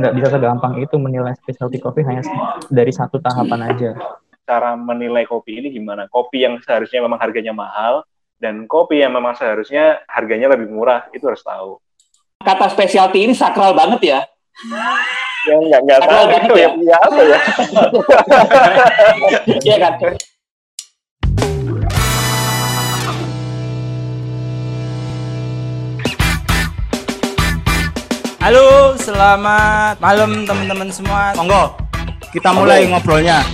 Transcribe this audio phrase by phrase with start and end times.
[0.00, 2.24] nggak bisa segampang itu menilai specialty coffee hanya
[2.72, 3.90] dari satu tahapan aja.
[4.48, 6.08] Cara menilai kopi ini gimana?
[6.08, 8.02] Kopi yang seharusnya memang harganya mahal
[8.40, 11.76] dan kopi yang memang seharusnya harganya lebih murah itu harus tahu.
[12.40, 14.20] Kata specialty ini sakral banget ya.
[15.44, 16.60] Ya nggak nggak tahu banget ya.
[16.60, 16.70] ya.
[16.80, 17.38] ya apa ya?
[19.68, 19.92] Iya kan?
[28.40, 31.36] Halo, selamat malam teman-teman semua.
[31.36, 31.76] Monggo,
[32.32, 33.44] kita mulai ngobrolnya.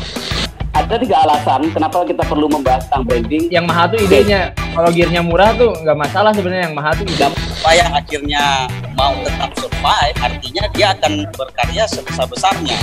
[0.76, 3.48] Ada tiga alasan kenapa kita perlu membahas tentang branding.
[3.48, 4.52] Yang mahal tuh idenya.
[4.76, 7.26] Kalau gearnya murah tuh nggak masalah sebenarnya yang mahal tuh ide.
[7.56, 12.76] supaya akhirnya mau tetap survive artinya dia akan berkarya sebesar-besarnya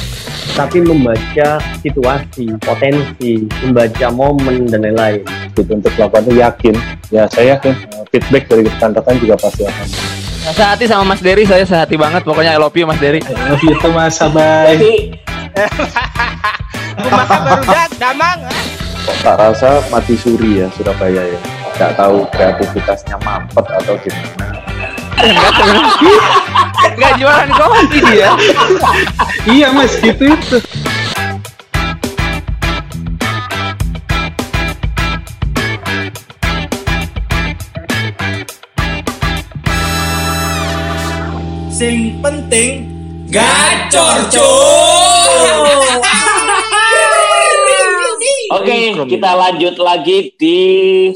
[0.53, 5.21] tapi membaca situasi, potensi, membaca momen dan lain-lain.
[5.53, 6.75] gitu untuk melakukan itu yakin
[7.13, 7.73] ya saya yakin
[8.09, 9.87] feedback dari rekan-rekan juga pasti akan
[10.43, 12.27] Sehati sama Mas Dery, saya sehati banget.
[12.27, 13.23] Pokoknya I love you Mas Dery.
[13.23, 14.75] love you too mas bye
[17.03, 17.63] Rumah baru
[18.01, 18.39] damang.
[19.19, 21.39] tak rasa mati suri ya Surabaya ya
[21.75, 24.55] nggak tahu kreativitasnya mampet atau gimana
[26.95, 28.31] Nggak jualan kopi dia.
[29.55, 30.57] iya mas gitu itu
[41.73, 42.85] Sing penting
[43.33, 44.92] gacor cuy.
[48.63, 50.59] Oke, kita lanjut lagi di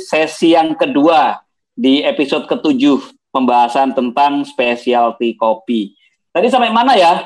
[0.03, 1.39] sesi yang kedua
[1.71, 2.99] di episode ketujuh
[3.31, 5.95] pembahasan tentang specialty kopi.
[6.35, 7.23] Tadi sampai mana ya?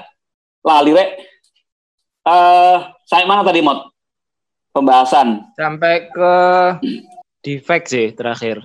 [0.61, 1.25] Lali rek.
[2.21, 2.77] Eh,
[3.09, 3.89] sampai mana tadi Mot?
[4.69, 5.57] Pembahasan.
[5.57, 6.33] Sampai ke
[7.41, 8.61] defect sih terakhir.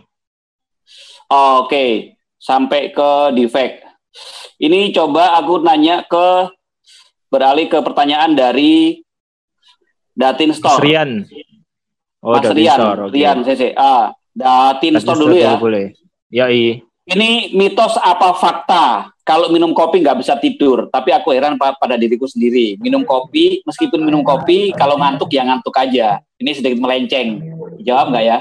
[1.33, 3.81] Oke, sampai ke defect.
[4.61, 6.53] Ini coba aku nanya ke
[7.33, 9.06] beralih ke pertanyaan dari
[10.17, 10.81] Datin Mas Store.
[10.81, 11.29] Rian.
[12.25, 13.13] Oh, Mas dari Rian, store, oke.
[13.13, 13.63] Rian CC.
[13.77, 15.61] Ah, Datin Dari Store dulu ya.
[15.61, 15.93] Boleh.
[16.33, 16.81] Ya, iya.
[17.07, 19.15] Ini mitos apa fakta?
[19.23, 22.79] Kalau minum kopi nggak bisa tidur, tapi aku heran pa- pada diriku sendiri.
[22.79, 26.19] Minum kopi, meskipun minum kopi, kalau ngantuk ya ngantuk aja.
[26.39, 27.43] Ini sedikit melenceng.
[27.83, 28.39] Jawab nggak ya?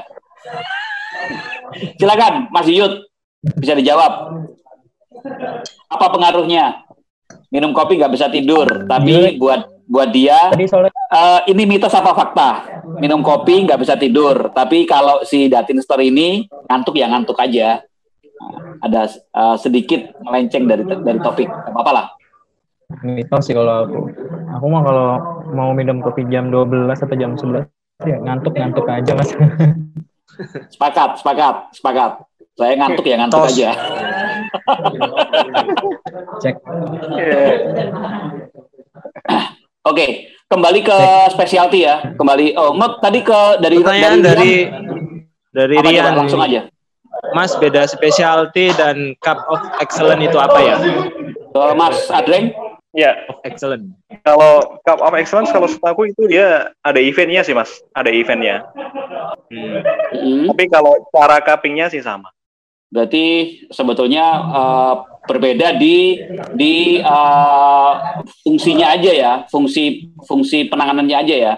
[1.98, 3.06] Silakan, Mas Yud,
[3.58, 4.46] bisa dijawab.
[5.90, 6.86] Apa pengaruhnya?
[7.50, 12.50] Minum kopi nggak bisa tidur, tapi buat buat dia eh, ini mitos apa fakta?
[12.98, 17.82] Minum kopi nggak bisa tidur, tapi kalau si Datin Store ini ngantuk ya ngantuk aja.
[18.36, 22.08] Nah, Ada eh, sedikit melenceng dari dari topik, Nggak apa-apa lah.
[23.02, 24.00] mitos sih kalau aku.
[24.56, 25.10] Aku mah kalau
[25.52, 27.66] mau minum kopi jam 12 atau jam 11
[28.06, 29.34] ya ngantuk-ngantuk aja mas.
[30.74, 32.12] Sepakat, sepakat, sepakat.
[32.56, 33.52] Saya ngantuk ya ngantuk Tos.
[33.52, 33.70] aja.
[36.40, 36.56] Cek.
[39.86, 40.98] Oke, kembali ke
[41.30, 42.02] specialty ya.
[42.18, 42.58] Kembali.
[42.58, 44.66] Oh, Mot, tadi ke dari Pertanyaan dari
[45.54, 46.14] dari apa, coba, Rian.
[46.18, 46.62] langsung aja.
[47.32, 50.76] Mas beda specialty dan cup of excellent itu apa ya?
[51.54, 52.50] Ke Mas Adreng.
[52.96, 53.92] Ya, Of excellent.
[54.24, 58.64] kalau Cup of Excellence kalau setahu itu dia ada eventnya sih mas, ada eventnya.
[59.52, 59.84] Hmm.
[60.16, 62.32] Mm, Tapi kalau cara cuppingnya sih sama.
[62.88, 64.94] Berarti sebetulnya eh,
[65.26, 66.22] berbeda di
[66.54, 67.92] di eh,
[68.46, 71.54] fungsinya aja ya, fungsi fungsi penanganannya aja ya.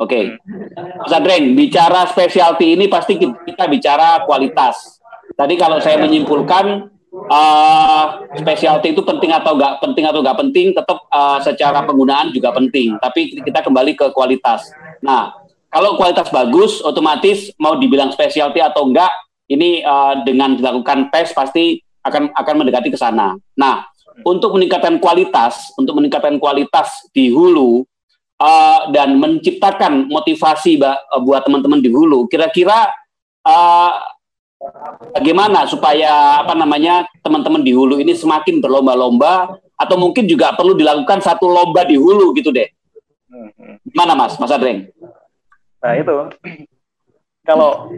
[0.00, 0.34] Oke,
[0.74, 4.98] Mas Adreng, bicara specialty ini pasti ki- kita bicara kualitas.
[5.36, 8.04] Tadi kalau saya menyimpulkan eh
[8.40, 12.98] specialty itu penting atau nggak penting atau nggak penting, tetap eh, secara penggunaan juga penting.
[12.98, 14.72] Tapi kita kembali ke kualitas.
[15.04, 15.30] Nah,
[15.70, 19.12] kalau kualitas bagus, otomatis mau dibilang specialty atau enggak,
[19.46, 23.38] ini eh, dengan dilakukan tes pasti akan akan mendekati ke sana.
[23.54, 23.86] Nah,
[24.26, 27.86] untuk meningkatkan kualitas, untuk meningkatkan kualitas di hulu
[28.38, 32.92] eh, dan menciptakan motivasi eh, buat teman-teman di hulu, kira-kira
[33.46, 33.92] eh,
[35.16, 41.18] bagaimana supaya apa namanya teman-teman di hulu ini semakin berlomba-lomba atau mungkin juga perlu dilakukan
[41.18, 42.68] satu lomba di hulu gitu deh.
[43.32, 43.90] Mhm.
[43.90, 44.86] Gimana Mas, Mas Adreng?
[45.82, 46.16] Nah itu
[47.42, 47.90] kalau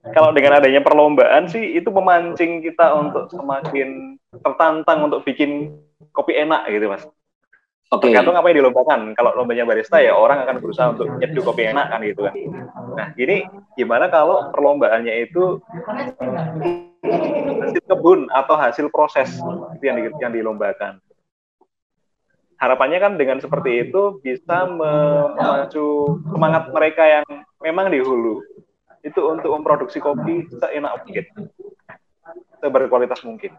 [0.00, 5.76] kalau dengan adanya perlombaan sih itu memancing kita untuk semakin tertantang untuk bikin
[6.16, 7.04] kopi enak gitu mas.
[7.90, 8.08] Oke.
[8.08, 9.12] Tergantung apa yang dilombakan.
[9.18, 12.34] Kalau lombanya barista ya orang akan berusaha untuk nyeduh kopi enak kan gitu kan.
[12.96, 13.44] Nah ini
[13.74, 15.58] gimana kalau perlombaannya itu
[17.60, 19.36] hasil kebun atau hasil proses
[19.76, 21.02] itu yang, di- yang dilombakan.
[22.56, 27.26] Harapannya kan dengan seperti itu bisa me- memacu semangat mereka yang
[27.58, 28.40] memang di hulu
[29.00, 31.26] itu untuk memproduksi kopi seenak mungkin.
[32.60, 33.56] seberkualitas mungkin.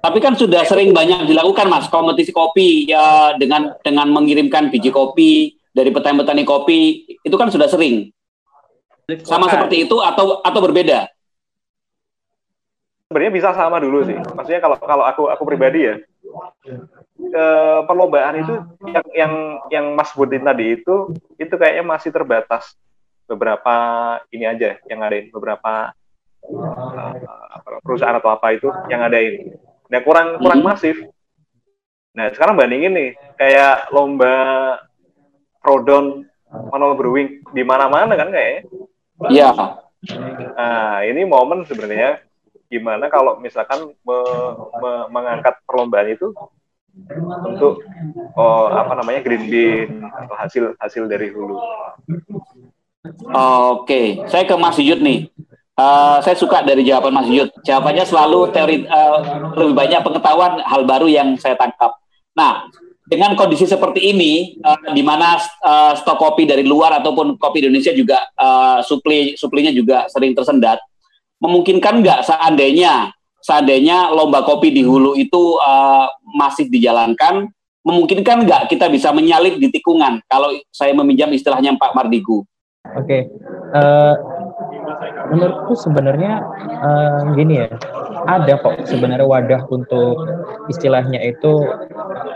[0.00, 5.60] Tapi kan sudah sering banyak dilakukan mas kompetisi kopi ya dengan dengan mengirimkan biji kopi
[5.68, 8.08] dari petani-petani kopi itu kan sudah sering.
[9.28, 11.12] Sama seperti itu atau atau berbeda?
[13.12, 14.16] Sebenarnya bisa sama dulu sih.
[14.16, 16.00] Maksudnya kalau kalau aku aku pribadi ya,
[17.20, 18.54] eh, perlombaan itu
[18.88, 19.32] yang yang
[19.68, 22.72] yang Mas sebutin tadi itu itu kayaknya masih terbatas
[23.26, 23.76] beberapa
[24.34, 25.94] ini aja yang ngadain beberapa
[26.42, 29.56] apa, perusahaan atau apa itu yang ngadain.
[29.88, 30.68] Nah kurang kurang Hmm.
[30.74, 30.96] masif.
[32.12, 34.34] Nah sekarang bandingin nih kayak lomba
[35.62, 36.26] Prodon
[36.68, 38.60] manual brewing di mana-mana kan kayaknya.
[39.30, 39.48] Iya.
[40.58, 42.18] Nah, ini momen sebenarnya
[42.66, 46.34] gimana kalau misalkan me- me- mengangkat perlombaan itu
[47.46, 47.86] untuk
[48.34, 51.56] oh, apa namanya green bean atau hasil hasil dari hulu.
[53.76, 55.28] Oke, saya ke Mas Yud nih.
[55.72, 57.48] Eh, saya suka dari jawaban Mas Yud.
[57.64, 59.18] Jawabannya selalu teori eh,
[59.56, 61.96] lebih banyak pengetahuan hal baru yang saya tangkap.
[62.36, 62.68] Nah,
[63.08, 67.96] dengan kondisi seperti ini, eh, di mana eh, stok kopi dari luar ataupun kopi Indonesia
[67.96, 70.76] juga eh, supli suplinya juga sering tersendat,
[71.40, 73.08] memungkinkan nggak seandainya
[73.42, 76.06] seandainya lomba kopi di hulu itu eh,
[76.36, 77.48] masih dijalankan,
[77.80, 80.20] memungkinkan nggak kita bisa menyalip di tikungan?
[80.28, 82.44] Kalau saya meminjam istilahnya Pak Mardigu.
[82.92, 83.18] Oke,
[83.72, 84.14] eh,
[85.32, 86.32] menurutku sebenarnya
[86.82, 87.68] eh, gini ya,
[88.28, 90.28] ada kok sebenarnya wadah untuk
[90.68, 91.64] istilahnya itu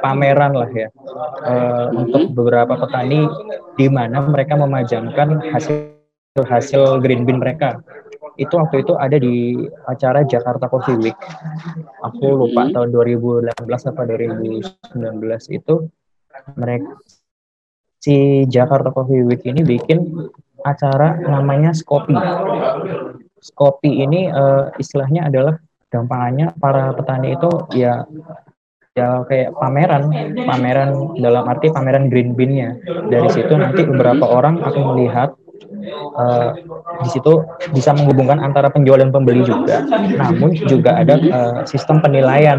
[0.00, 0.88] pameran lah ya,
[1.44, 3.28] eh, untuk beberapa petani
[3.76, 5.92] di mana mereka memajangkan hasil
[6.36, 7.80] hasil green bean mereka.
[8.36, 9.56] Itu waktu itu ada di
[9.88, 11.16] acara Jakarta Coffee Week.
[12.04, 12.72] Aku lupa Hmm.
[12.76, 15.88] tahun 2018 apa 2019 itu
[16.52, 17.00] mereka
[17.96, 20.28] si Jakarta Coffee Week ini bikin
[20.66, 22.18] acara namanya Skopi.
[23.38, 25.54] Skopi ini eh, istilahnya adalah
[25.86, 28.02] gampangannya para petani itu ya
[28.96, 30.08] ya kayak pameran,
[30.48, 32.80] pameran dalam arti pameran green bean-nya.
[33.12, 35.36] Dari situ nanti beberapa orang akan melihat
[36.16, 36.50] eh,
[37.04, 37.44] di situ
[37.76, 39.84] bisa menghubungkan antara penjual dan pembeli juga.
[39.92, 42.56] Namun juga ada eh, sistem penilaian.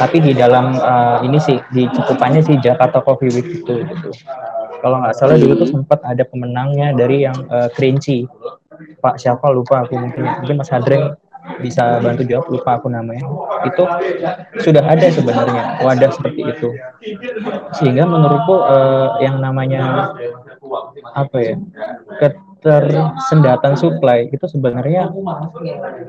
[0.00, 4.10] Tapi di dalam eh, ini sih di cukupannya sih Jakarta Coffee Week itu gitu.
[4.86, 8.22] Kalau nggak salah dulu tuh sempat ada pemenangnya dari yang eh, Kerinci.
[9.02, 9.50] Pak siapa?
[9.50, 11.18] Lupa aku mungkin mungkin Mas Hadreng
[11.58, 12.46] bisa bantu jawab.
[12.54, 13.26] Lupa aku namanya.
[13.66, 13.82] Itu
[14.62, 16.70] sudah ada sebenarnya wadah seperti itu.
[17.74, 20.14] Sehingga menurutku eh, yang namanya
[21.18, 21.58] apa ya
[22.22, 25.10] ketersendatan supply itu sebenarnya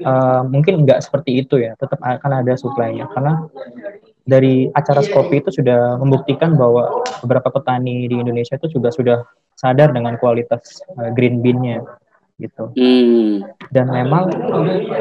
[0.06, 1.74] eh, mungkin nggak seperti itu ya.
[1.81, 3.09] Tetap akan ada supply-nya.
[3.09, 3.41] Karena
[4.27, 9.24] dari acara Skopi itu sudah membuktikan bahwa beberapa petani di Indonesia itu juga sudah
[9.56, 11.81] sadar dengan kualitas eh, green bean-nya
[12.38, 12.69] gitu.
[12.77, 13.41] Hmm.
[13.74, 14.29] dan memang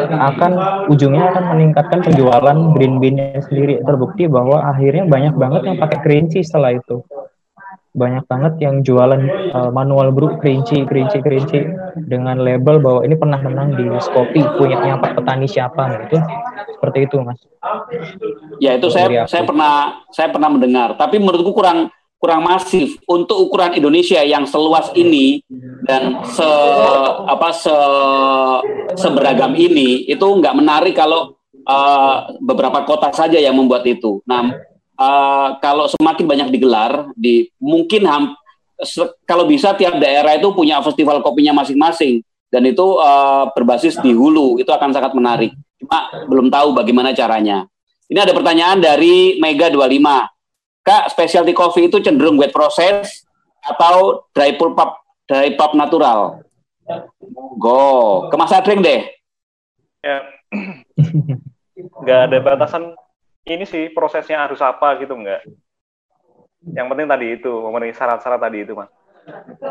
[0.09, 0.53] akan
[0.89, 3.85] ujungnya akan meningkatkan penjualan green bean-nya sendiri.
[3.85, 7.05] Terbukti bahwa akhirnya banyak banget yang pakai kerinci setelah itu
[7.97, 9.19] banyak banget yang jualan
[9.57, 11.61] uh, manual brew kerinci kerinci kerinci.
[11.97, 16.21] Dengan label bahwa ini pernah menang di Skopi punyanya petani siapa nah, itu
[16.77, 17.41] seperti itu mas.
[18.61, 19.33] Ya itu saya aku.
[19.33, 19.75] saya pernah
[20.13, 21.89] saya pernah mendengar, tapi menurutku kurang
[22.21, 23.01] kurang masif.
[23.09, 25.41] Untuk ukuran Indonesia yang seluas ini
[25.89, 26.49] dan se
[27.27, 27.77] apa se
[29.01, 31.33] seberagam ini itu nggak menarik kalau
[31.65, 34.21] eh, beberapa kota saja yang membuat itu.
[34.29, 34.53] Nah
[34.97, 38.37] eh, kalau semakin banyak digelar di mungkin ham-
[39.25, 44.61] kalau bisa tiap daerah itu punya festival kopinya masing-masing dan itu eh, berbasis di hulu
[44.61, 45.53] itu akan sangat menarik.
[45.77, 47.69] Cuma belum tahu bagaimana caranya.
[48.07, 50.31] Ini ada pertanyaan dari Mega 25.
[50.87, 53.27] Kak, specialty coffee itu cenderung wet process
[53.59, 54.79] atau dry pulp
[55.27, 56.47] dry pulp natural?
[57.59, 59.11] Go, ke Mas Adreng deh.
[60.07, 60.23] Ya,
[62.07, 62.95] nggak ada batasan
[63.47, 65.47] ini sih prosesnya harus apa gitu nggak.
[66.67, 68.91] Yang penting tadi itu memenuhi syarat-syarat tadi itu mas.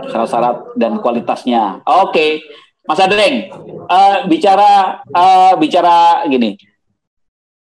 [0.07, 1.83] Syarat-syarat dan kualitasnya.
[1.83, 2.39] Oke,
[2.87, 3.51] Mas Adreng,
[3.91, 6.55] eh, bicara eh, bicara gini.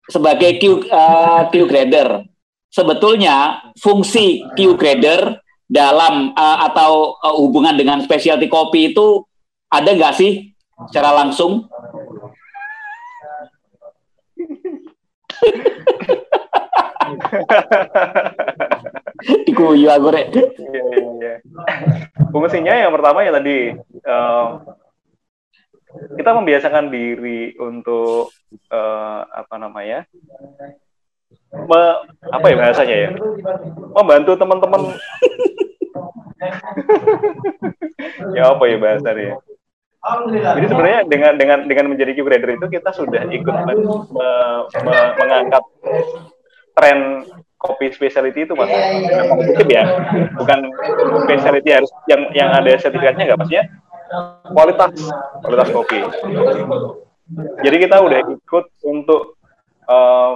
[0.06, 2.28] Sebagai Q, eh, Q grader,
[2.68, 9.24] sebetulnya fungsi Q grader dalam eh, atau eh, hubungan dengan specialty kopi itu
[9.72, 10.52] ada nggak sih
[10.92, 11.64] secara langsung?
[19.46, 20.26] Dikuyu aku rek.
[20.34, 20.82] Iya, iya,
[21.16, 21.34] iya.
[22.30, 24.46] Fungsinya yang pertama ya tadi eh,
[26.20, 28.28] kita membiasakan diri untuk
[28.68, 30.04] eh, apa namanya
[31.52, 33.10] me- apa ya bahasanya ya
[33.96, 34.82] membantu teman-teman
[38.36, 39.40] ya apa ya bahasanya
[40.30, 43.82] Jadi sebenarnya dengan dengan dengan menjadi Q grader itu kita sudah ikut me-
[44.14, 45.64] me- me- mengangkat
[46.78, 47.26] tren
[47.58, 48.70] kopi specialty itu mas.
[48.70, 49.84] Dalam tanda kutip ya,
[50.38, 50.58] bukan
[51.26, 53.64] specialty harus yang yang ada sertifikatnya nggak maksudnya
[54.54, 54.92] kualitas
[55.42, 56.00] kualitas kopi.
[57.66, 59.34] Jadi kita udah ikut untuk
[59.90, 60.32] eh,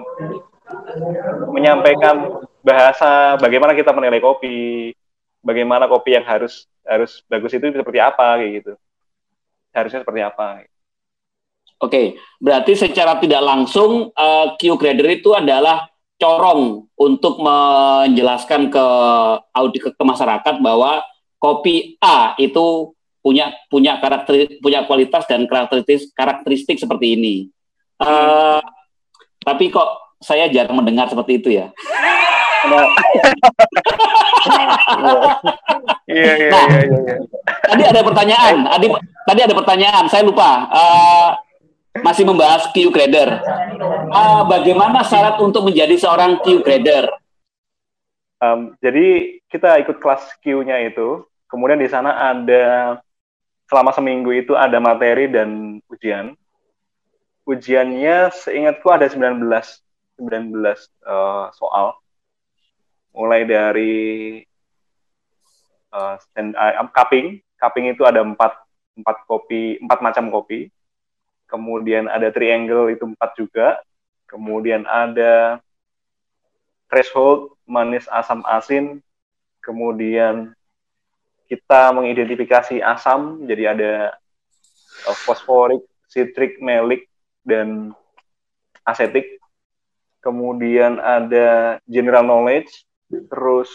[1.54, 4.90] menyampaikan bahasa bagaimana kita menilai kopi,
[5.46, 8.72] bagaimana kopi yang harus harus bagus itu seperti apa kayak gitu.
[9.70, 10.66] Harusnya seperti apa.
[11.80, 15.88] Oke, berarti secara tidak langsung eh, Q grader itu adalah
[16.20, 18.86] corong untuk menjelaskan ke
[19.56, 21.00] audi ke, ke masyarakat bahwa
[21.40, 22.92] kopi A itu
[23.24, 27.34] punya punya karakter punya kualitas dan karakteristik karakteristik seperti ini.
[27.96, 28.60] Eh,
[29.40, 31.72] tapi kok saya jarang mendengar seperti itu ya.
[36.10, 36.66] Iya iya Nah.
[36.66, 36.98] iya iya.
[37.06, 37.16] iya.
[37.70, 38.86] Tadi ada pertanyaan, tadi
[39.24, 40.66] tadi ada pertanyaan, saya lupa.
[40.74, 41.28] Eh,
[42.02, 43.38] masih membahas Q grader.
[44.10, 47.06] Eh, bagaimana syarat untuk menjadi seorang Q grader?
[48.40, 52.96] Em, jadi kita ikut kelas Q-nya itu, kemudian di sana ada
[53.68, 56.32] selama seminggu itu ada materi dan ujian.
[57.44, 59.44] Ujiannya seingatku ada 19
[60.16, 62.00] 19 eh, soal.
[63.10, 63.94] Mulai dari
[65.90, 68.54] eh, stand, eh, cupping, cupping itu ada empat
[68.98, 70.68] empat kopi, empat macam kopi.
[71.50, 73.68] Kemudian ada triangle itu empat juga.
[74.30, 75.58] Kemudian ada
[76.86, 79.02] threshold, manis, asam, asin.
[79.58, 80.54] Kemudian
[81.50, 83.92] kita mengidentifikasi asam, jadi ada
[85.10, 87.10] uh, fosforik, citric, malic,
[87.42, 87.90] dan
[88.86, 89.42] asetik.
[90.22, 93.68] Kemudian ada general knowledge, terus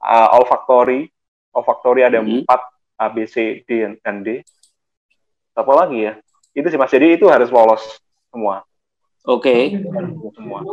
[0.00, 1.12] uh, olfactory.
[1.52, 2.48] Olfactory ada Mhm.
[2.48, 2.60] empat,
[2.96, 4.40] A, B, C, D, dan D.
[5.52, 6.16] Apa lagi ya?
[6.56, 7.84] Itu sih mas, jadi itu harus lolos
[8.32, 8.64] semua.
[9.28, 9.76] Oke.
[10.34, 10.64] semua.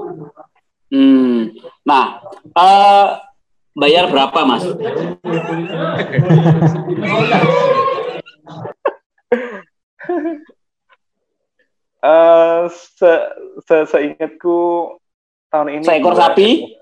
[0.89, 1.53] Hmm.
[1.85, 2.23] Nah,
[2.55, 3.07] eh,
[3.77, 4.65] bayar berapa, Mas?
[11.99, 13.11] Eh, se,
[13.67, 14.57] se seingatku
[15.51, 16.79] tahun ini Seekor sapi?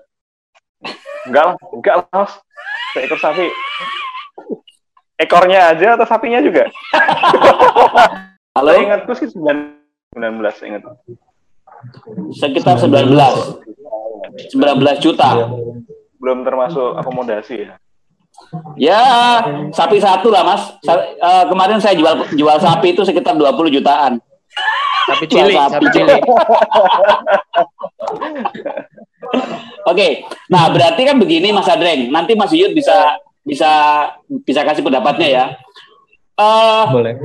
[1.28, 2.32] Enggak lah, enggak lah, Mas.
[2.94, 3.46] Seekor sapi.
[5.18, 6.70] Ekornya aja atau sapinya juga?
[8.54, 8.70] Halo?
[8.70, 10.82] Seingatku sih 9 19 ingat.
[12.34, 13.10] Sekitar 19.
[14.54, 15.28] 19 juta.
[16.18, 17.74] Belum termasuk akomodasi ya.
[18.78, 19.02] Ya,
[19.74, 20.62] sapi satu lah, Mas.
[20.86, 24.22] Sa- eh, kemarin saya jual jual sapi itu sekitar 20 jutaan.
[25.08, 25.86] Sapi cilik, sapi.
[25.88, 26.22] cilik.
[29.88, 30.08] Oke,
[30.52, 33.72] nah berarti kan begini Mas Adreng, nanti Mas Yud bisa bisa
[34.44, 35.44] bisa kasih pendapatnya ya.
[36.38, 37.16] Eh, Boleh.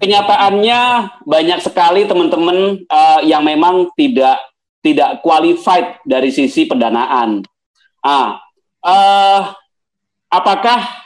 [0.00, 0.80] kenyataannya
[1.28, 4.40] banyak sekali teman-teman eh, yang memang tidak
[4.82, 7.44] tidak qualified dari sisi pendanaan.
[8.02, 8.40] Ah,
[8.82, 9.40] eh,
[10.32, 11.01] apakah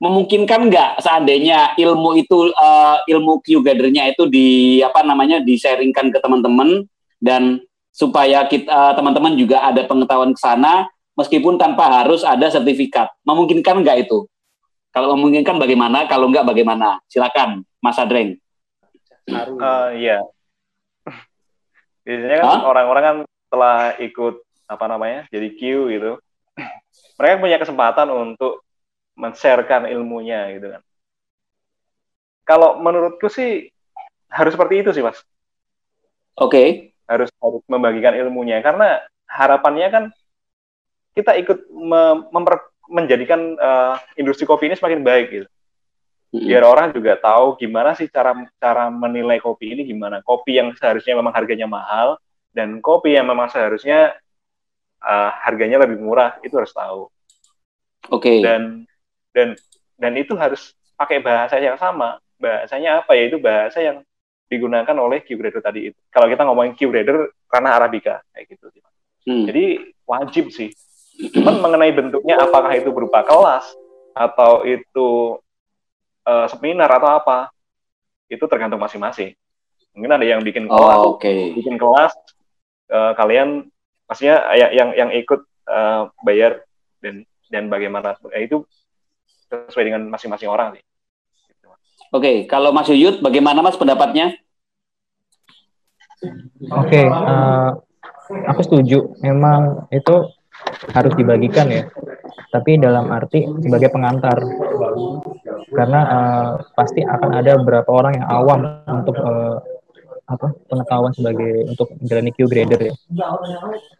[0.00, 6.18] memungkinkan nggak seandainya ilmu itu eh, ilmu Q gathernya itu di apa namanya di-sharingkan ke
[6.24, 6.88] teman-teman
[7.20, 7.60] dan
[7.92, 10.88] supaya kita eh, teman-teman juga ada pengetahuan ke sana
[11.20, 13.12] meskipun tanpa harus ada sertifikat.
[13.28, 14.24] Memungkinkan nggak itu?
[14.90, 16.08] Kalau memungkinkan bagaimana?
[16.08, 16.98] Kalau nggak bagaimana?
[17.06, 18.40] Silakan, Mas Adreng.
[19.28, 20.24] Eh, Iya.
[22.00, 23.16] Biasanya kan orang-orang kan
[23.46, 25.60] setelah ikut apa namanya jadi Q
[25.92, 26.16] gitu,
[27.20, 28.64] mereka punya kesempatan untuk
[29.18, 30.82] men-sharekan ilmunya gitu kan.
[32.46, 33.70] Kalau menurutku sih
[34.30, 35.22] harus seperti itu sih mas,
[36.38, 36.94] Oke.
[37.06, 40.04] harus harus membagikan ilmunya karena harapannya kan
[41.14, 45.48] kita ikut me- memper- menjadikan eh, industri kopi ini semakin baik gitu.
[46.30, 48.30] biar orang juga tahu gimana sih cara
[48.62, 52.22] cara menilai kopi ini gimana kopi yang seharusnya memang harganya mahal
[52.54, 54.14] dan kopi yang memang seharusnya
[55.02, 57.10] uh, harganya lebih murah itu harus tahu
[58.14, 58.46] Oke.
[58.46, 58.86] dan
[59.34, 59.54] dan
[60.00, 62.18] dan itu harus pakai bahasa yang sama.
[62.40, 63.12] Bahasanya apa?
[63.16, 64.00] Ya itu bahasa yang
[64.50, 65.98] digunakan oleh Q grader tadi itu.
[66.10, 68.66] Kalau kita ngomongin Q grader karena arabica kayak gitu.
[69.20, 69.44] Hmm.
[69.44, 70.72] jadi wajib sih.
[71.36, 73.68] Cuman mengenai bentuknya apakah itu berupa kelas
[74.16, 75.36] atau itu
[76.24, 77.52] eh, seminar atau apa
[78.32, 79.36] itu tergantung masing-masing.
[79.92, 81.52] Mungkin ada yang bikin kelas Oh, Oke.
[81.52, 82.16] bikin kelas
[82.88, 83.68] eh, kalian
[84.08, 86.64] maksudnya yang yang, yang ikut eh, bayar
[87.04, 88.16] dan dan bagaimana.
[88.32, 88.64] Eh, itu
[89.50, 90.84] sesuai dengan masing-masing orang sih
[92.10, 94.34] Oke, kalau Mas Yuyut bagaimana Mas pendapatnya?
[96.74, 97.70] Oke, eh,
[98.50, 99.14] aku setuju.
[99.22, 100.26] Memang itu
[100.90, 101.86] harus dibagikan ya.
[102.50, 104.34] tapi dalam arti sebagai pengantar
[105.70, 109.62] karena uh, pasti akan ada beberapa orang yang awam untuk uh,
[110.26, 112.94] apa pengetahuan sebagai untuk menjalani Q grader ya.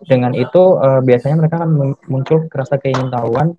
[0.02, 3.54] Dengan itu uh, biasanya mereka akan muncul rasa keingintahuan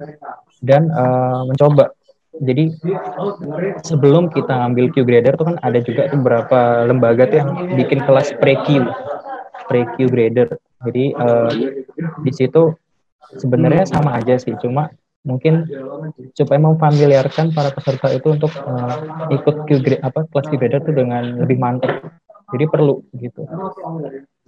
[0.61, 1.93] dan uh, mencoba.
[2.41, 2.73] Jadi
[3.83, 8.33] sebelum kita ambil Q grader itu kan ada juga beberapa lembaga tuh yang bikin kelas
[8.39, 8.87] pre Q,
[9.67, 10.47] pre Q grader.
[10.87, 11.51] Jadi uh,
[12.23, 12.73] di situ
[13.35, 14.89] sebenarnya sama aja sih, cuma
[15.21, 15.69] mungkin
[16.33, 20.91] supaya memfamiliarkan para peserta itu untuk uh, ikut Q grade apa kelas Q grader itu
[20.97, 21.99] dengan lebih mantap
[22.51, 23.47] jadi perlu gitu.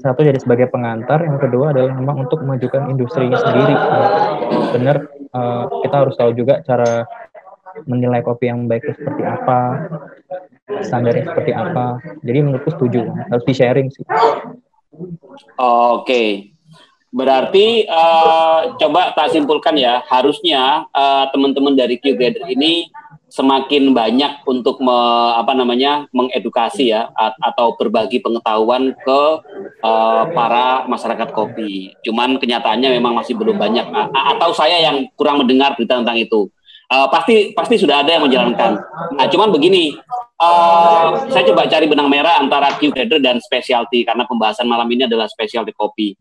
[0.02, 3.76] Satu jadi sebagai pengantar, yang kedua adalah memang untuk memajukan industrinya sendiri.
[4.76, 7.04] Benar, uh, kita harus tahu juga cara
[7.90, 9.90] menilai kopi yang baik itu seperti apa,
[10.86, 11.98] standarnya seperti apa.
[12.22, 14.06] Jadi menurutku setuju, harus di sharing sih.
[15.58, 16.54] Oke,
[17.10, 22.14] berarti uh, coba tak simpulkan ya, harusnya uh, teman-teman dari Q
[22.54, 22.94] ini
[23.34, 24.94] semakin banyak untuk me,
[25.34, 29.22] apa namanya mengedukasi ya atau berbagi pengetahuan ke
[29.82, 31.98] uh, para masyarakat kopi.
[32.06, 36.46] Cuman kenyataannya memang masih belum banyak atau saya yang kurang mendengar berita tentang itu.
[36.94, 38.78] Uh, pasti pasti sudah ada yang menjalankan.
[39.18, 39.98] Nah, cuman begini,
[40.38, 45.10] uh, saya coba cari benang merah antara Q grader dan specialty karena pembahasan malam ini
[45.10, 46.14] adalah specialty kopi.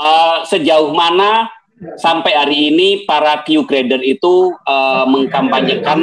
[0.00, 1.52] Uh, sejauh mana
[1.96, 5.98] sampai hari ini para Q grader itu uh, mengkampanyekan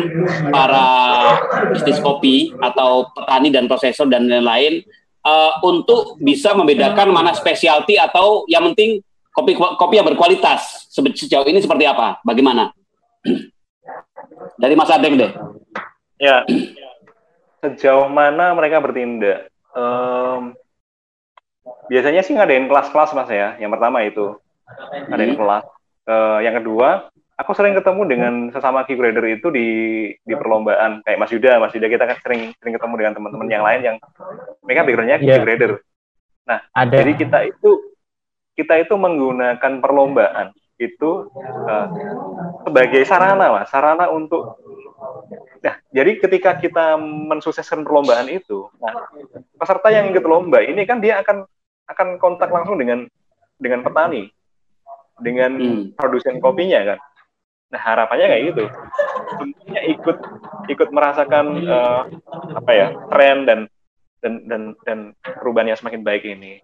[0.50, 0.88] para
[1.74, 4.86] bisnis kopi atau petani dan prosesor dan lain-lain
[5.26, 11.64] uh, untuk bisa membedakan mana specialty atau yang penting kopi kopi yang berkualitas sejauh ini
[11.64, 12.20] seperti apa?
[12.22, 12.72] Bagaimana?
[14.62, 15.32] Dari Mas Adeng deh.
[16.22, 16.46] Ya,
[17.66, 19.50] sejauh mana mereka bertindak?
[19.74, 20.54] Um,
[21.90, 23.58] biasanya sih ngadain kelas-kelas mas ya.
[23.58, 24.38] Yang pertama itu
[25.12, 25.66] ada yang kelas.
[26.02, 29.68] Uh, yang kedua, aku sering ketemu dengan sesama key grader itu di
[30.22, 33.64] di perlombaan kayak Mas Yuda, Mas Yuda kita kan sering sering ketemu dengan teman-teman yang
[33.66, 33.98] lain yang
[34.62, 35.42] mereka backgroundnya key yeah.
[35.42, 35.82] grader.
[36.46, 36.94] Nah, ada.
[36.94, 37.70] jadi kita itu
[38.58, 41.30] kita itu menggunakan perlombaan itu
[41.70, 41.88] uh,
[42.66, 44.62] sebagai sarana mas, sarana untuk
[45.62, 49.10] Nah, jadi ketika kita mensukseskan perlombaan itu, nah
[49.58, 51.46] peserta yang ikut lomba ini kan dia akan
[51.90, 53.06] akan kontak langsung dengan
[53.62, 54.30] dengan petani
[55.20, 56.00] dengan hmm.
[56.00, 57.00] produsen kopinya kan.
[57.72, 58.64] Nah harapannya kayak gitu,
[59.32, 60.18] semuanya ikut
[60.68, 62.04] ikut merasakan uh,
[62.52, 63.60] apa ya tren dan
[64.20, 66.60] dan dan dan perubahan yang semakin baik ini.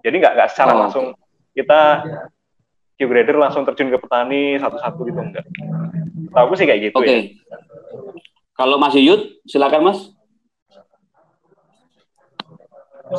[0.00, 0.80] Jadi nggak nggak secara oh.
[0.80, 1.06] langsung
[1.52, 2.08] kita
[2.96, 5.44] Q grader langsung terjun ke petani satu-satu gitu enggak.
[6.32, 7.36] Tahu sih kayak gitu okay.
[7.36, 7.58] ya.
[8.54, 10.14] Kalau Mas Yuyut, silakan Mas.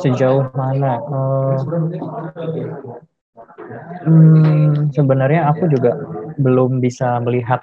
[0.00, 0.96] Sejauh mana?
[1.06, 1.54] Uh,
[4.06, 5.96] Hmm, sebenarnya aku juga
[6.40, 7.60] belum bisa melihat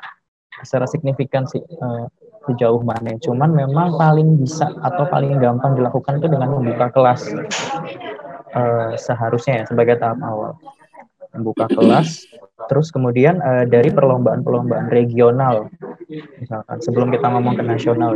[0.61, 2.05] secara signifikan sih uh,
[2.45, 3.17] sejauh mana.
[3.19, 7.21] Cuman memang paling bisa atau paling gampang dilakukan itu dengan membuka kelas
[8.53, 10.53] uh, seharusnya ya sebagai tahap awal.
[11.33, 12.29] Membuka kelas,
[12.69, 15.65] terus kemudian uh, dari perlombaan-perlombaan regional,
[16.37, 18.13] misalkan sebelum kita ngomong ke nasional,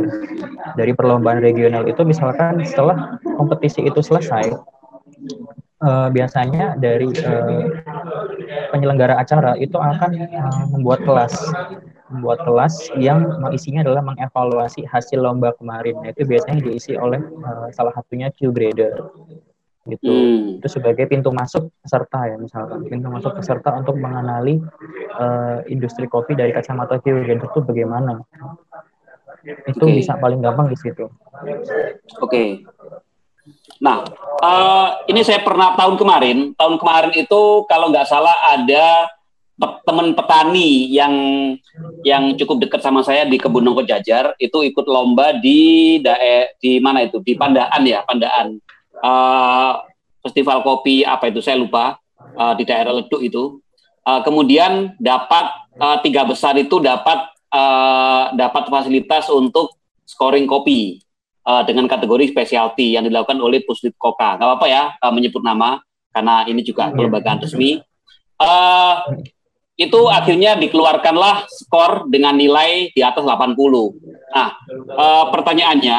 [0.78, 4.54] dari perlombaan regional itu misalkan setelah kompetisi itu selesai,
[5.82, 7.66] uh, biasanya dari uh,
[8.74, 11.34] penyelenggara acara itu akan uh, membuat kelas
[12.08, 16.00] membuat kelas yang isinya adalah mengevaluasi hasil lomba kemarin.
[16.00, 19.12] Nah, itu biasanya diisi oleh uh, salah satunya Q grader
[19.88, 20.08] gitu.
[20.08, 20.60] Hmm.
[20.60, 24.60] Itu sebagai pintu masuk peserta ya misalkan pintu masuk peserta untuk mengenali
[25.16, 28.24] uh, industri kopi dari kacamata Q grader itu bagaimana.
[29.64, 29.96] Itu okay.
[30.02, 31.08] bisa paling gampang di situ.
[31.08, 31.56] Oke.
[32.24, 32.48] Okay.
[33.78, 34.02] Nah,
[34.42, 39.10] uh, ini saya pernah tahun kemarin, tahun kemarin itu kalau nggak salah ada
[39.58, 41.14] teman petani yang
[42.06, 46.78] yang cukup dekat sama saya di kebun nongko jajar itu ikut lomba di dae di
[46.78, 47.18] mana itu?
[47.18, 48.54] Di Pandaan ya Pandaan.
[48.98, 49.82] Uh,
[50.22, 51.42] festival kopi apa itu?
[51.42, 51.98] Saya lupa.
[52.38, 53.58] Uh, di daerah Leduk itu.
[54.06, 55.50] Uh, kemudian dapat
[55.82, 57.18] uh, tiga besar itu dapat
[57.50, 59.74] uh, dapat fasilitas untuk
[60.06, 61.02] scoring kopi
[61.48, 64.36] uh, dengan kategori specialty yang dilakukan oleh Puslit Koka.
[64.36, 65.80] Gak apa-apa ya uh, menyebut nama
[66.12, 67.80] karena ini juga kelembagaan resmi.
[68.36, 69.24] Uh,
[69.78, 73.54] itu akhirnya dikeluarkanlah skor dengan nilai di atas 80.
[74.34, 74.50] Nah,
[74.90, 75.98] uh, pertanyaannya,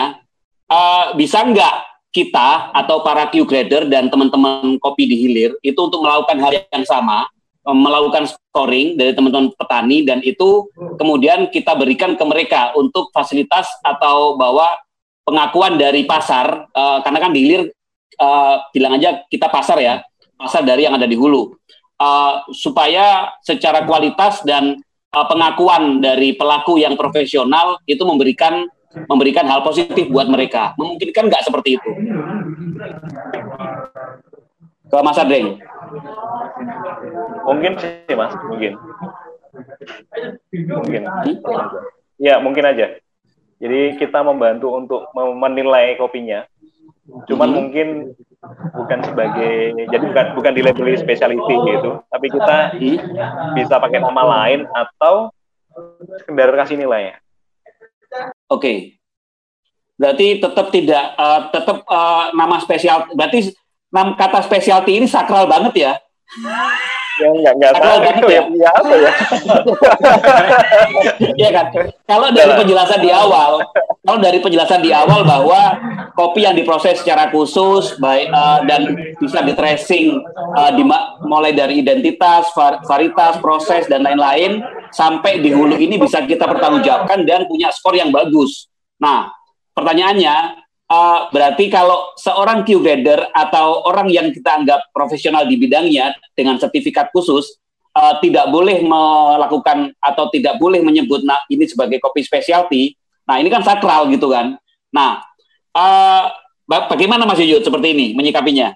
[0.67, 6.03] uh, bisa nggak kita atau para Q grader dan teman-teman kopi di hilir itu untuk
[6.03, 7.29] melakukan hal yang sama,
[7.63, 14.33] melakukan scoring dari teman-teman petani dan itu kemudian kita berikan ke mereka untuk fasilitas atau
[14.35, 14.67] bahwa
[15.23, 17.61] pengakuan dari pasar uh, karena kan di hilir
[18.19, 20.01] uh, bilang aja kita pasar ya
[20.39, 21.53] pasar dari yang ada di hulu
[21.99, 24.79] uh, supaya secara kualitas dan
[25.13, 28.65] uh, pengakuan dari pelaku yang profesional itu memberikan
[29.05, 30.73] memberikan hal positif buat mereka.
[30.73, 31.91] Memungkinkan nggak seperti itu?
[34.89, 35.61] Ke Mas Adreng.
[37.45, 38.73] Mungkin sih mas, mungkin.
[40.49, 41.01] Mungkin.
[42.17, 42.97] Ya mungkin aja.
[43.59, 46.47] Jadi kita membantu untuk menilai kopinya.
[47.27, 48.15] Cuman mungkin
[48.71, 52.57] bukan sebagai jadi bukan bukan di label specialty gitu, tapi kita
[53.57, 55.27] bisa pakai nama lain atau
[56.23, 57.19] sekedar kasih nilai.
[58.47, 58.95] Oke.
[59.99, 63.51] Berarti tetap tidak eh, tetap eh, nama spesial berarti
[63.91, 65.93] nam kata specialty ini sakral banget ya.
[67.19, 68.43] Ya enggak enggak Sakral tahu ya.
[68.55, 69.11] ya apa ya.
[71.35, 71.65] Iya kan?
[72.07, 73.51] Kalau dari penjelasan di awal,
[74.07, 75.61] kalau dari penjelasan di awal bahwa
[76.15, 78.81] kopi yang diproses secara khusus baik eh, dan
[79.19, 80.83] bisa di tracing eh, di
[81.27, 84.63] mulai dari identitas, var- varietas, proses dan lain-lain
[84.95, 88.71] sampai di hulu ini bisa kita pertanggungjawabkan dan punya skor yang bagus.
[88.95, 89.27] Nah,
[89.75, 96.17] pertanyaannya eh, berarti kalau seorang Q grader atau orang yang kita anggap profesional di bidangnya
[96.33, 97.61] dengan sertifikat khusus
[97.93, 102.97] eh, tidak boleh melakukan atau tidak boleh menyebut nah, ini sebagai kopi specialty.
[103.29, 104.57] Nah, ini kan sakral gitu kan.
[104.89, 105.21] Nah,
[106.65, 108.73] ba- bagaimana Mas Yuyut seperti ini menyikapinya?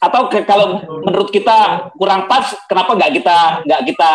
[0.00, 3.36] Atau ke- kalau menurut kita kurang pas, kenapa nggak kita
[3.68, 4.10] nggak kita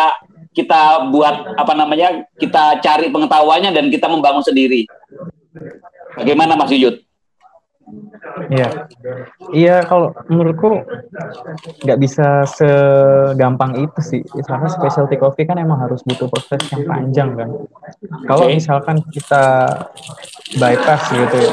[0.50, 4.82] kita buat apa namanya kita cari pengetahuannya dan kita membangun sendiri?
[6.16, 7.06] Bagaimana Mas Yuyut?
[8.50, 8.90] Iya,
[9.54, 10.82] iya kalau menurutku
[11.86, 14.22] nggak bisa segampang itu sih.
[14.42, 17.48] Karena specialty coffee kan emang harus butuh proses yang panjang kan.
[18.26, 19.70] Kalau misalkan kita
[20.58, 21.52] bypass gitu ya,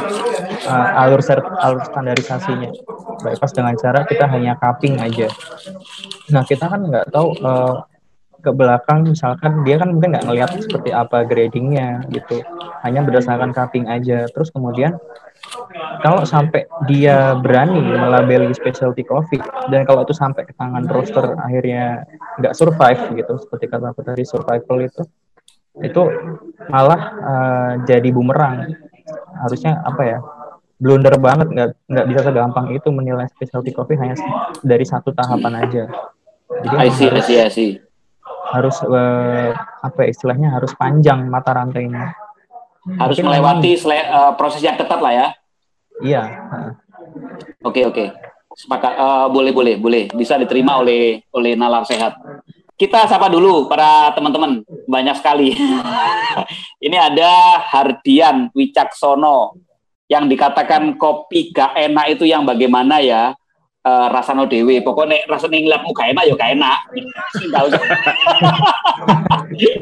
[0.65, 2.69] uh, alur ser- alur standarisasinya,
[3.21, 5.29] bypass dengan cara kita hanya cupping aja.
[6.33, 7.85] Nah kita kan nggak tahu uh,
[8.43, 12.43] ke belakang misalkan dia kan mungkin nggak ngelihat seperti apa gradingnya gitu,
[12.83, 14.27] hanya berdasarkan cupping aja.
[14.27, 14.99] Terus kemudian
[16.03, 22.07] kalau sampai dia berani melabeli specialty coffee dan kalau itu sampai ke tangan roaster akhirnya
[22.39, 25.03] nggak survive gitu seperti kata aku tadi survival itu
[25.83, 26.01] itu
[26.71, 28.71] malah eh, jadi bumerang
[29.43, 30.19] harusnya apa ya
[30.79, 34.15] blunder banget nggak nggak bisa segampang itu menilai specialty coffee hanya
[34.63, 35.83] dari satu tahapan aja
[36.63, 37.71] jadi I see, I harus see, I see.
[38.53, 39.49] Harus eh,
[39.81, 42.13] apa ya, istilahnya harus panjang mata rantainya
[42.99, 45.27] Harus Mungkin melewati sele- eh, proses yang ketat lah ya.
[46.03, 46.23] iya.
[47.63, 48.11] Oke oke.
[48.53, 48.93] Sepakat.
[48.93, 50.03] Eh, boleh boleh boleh.
[50.11, 52.19] Bisa diterima oleh oleh nalar sehat.
[52.75, 54.67] Kita sapa dulu para teman-teman.
[54.83, 55.55] Banyak sekali.
[56.85, 59.55] Ini ada Hardian Wicaksono
[60.11, 63.31] yang dikatakan kopi gak enak itu yang bagaimana ya?
[63.83, 64.79] Eh, rasano dewe.
[64.79, 66.79] Pokoknya rasanya ngeliatmu gak enak ya gak enak.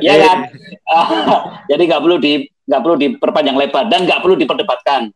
[0.02, 0.38] Iya kan?
[0.66, 1.08] Eh,
[1.70, 5.14] jadi nggak perlu di nggak perlu diperpanjang lebar dan nggak perlu diperdebatkan.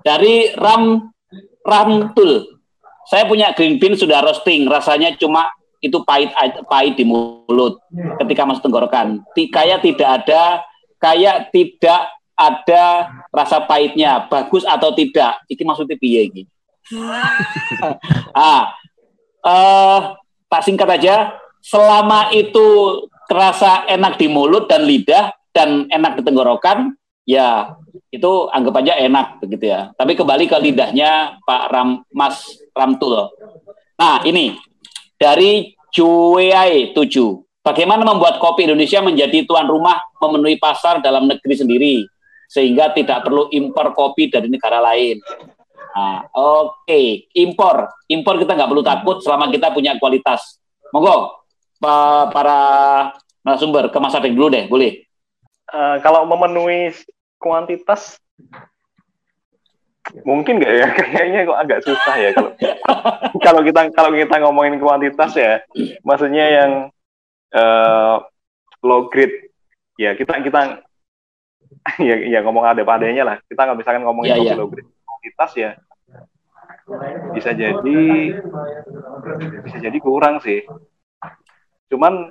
[0.00, 1.12] Dari Ram
[1.60, 2.56] Ramtul,
[3.04, 5.52] saya punya green bean sudah roasting, rasanya cuma
[5.84, 6.32] itu pahit
[6.72, 7.84] pahit di mulut
[8.24, 9.20] ketika masuk tenggorokan.
[9.36, 10.64] Kayak tidak ada
[10.96, 15.36] kayak tidak ada rasa pahitnya, bagus atau tidak.
[15.52, 16.42] Iki maksudnya piye iki?
[18.36, 18.74] ah,
[19.42, 19.98] eh,
[20.46, 22.66] tak singkat aja, selama itu
[23.26, 26.94] terasa enak di mulut dan lidah dan enak di tenggorokan,
[27.26, 27.74] ya
[28.14, 29.90] itu anggap aja enak begitu ya.
[29.98, 33.34] Tapi kembali ke lidahnya Pak Ram Mas Ramtul.
[33.98, 34.54] Nah, ini
[35.18, 37.64] dari Cueai 7.
[37.66, 41.94] Bagaimana membuat kopi Indonesia menjadi tuan rumah memenuhi pasar dalam negeri sendiri
[42.46, 45.18] sehingga tidak perlu impor kopi dari negara lain.
[45.96, 50.60] Nah, oke, impor, impor kita nggak perlu takut selama kita punya kualitas.
[50.92, 51.40] Monggo,
[51.80, 52.60] pa- para
[53.40, 55.08] narasumber ke Mas Adeng dulu deh, boleh.
[55.72, 56.92] Eh, kalau memenuhi
[57.40, 58.20] kuantitas
[60.28, 60.86] mungkin nggak ya?
[61.00, 62.50] Kayaknya kok agak susah ya kalau
[63.48, 65.64] kalau kita kalau kita ngomongin kuantitas ya.
[66.04, 66.70] Maksudnya yang
[67.56, 68.16] eh,
[68.84, 69.48] low grade.
[69.96, 70.84] Ya kita kita
[72.04, 73.36] ya ya ngomong ada padanya lah.
[73.48, 74.60] Kita nggak misalkan ngomongin kopi iya.
[74.60, 74.92] low grade
[75.26, 75.70] kuantitas ya
[77.34, 78.02] bisa jadi
[79.66, 80.62] bisa jadi kurang sih
[81.90, 82.30] cuman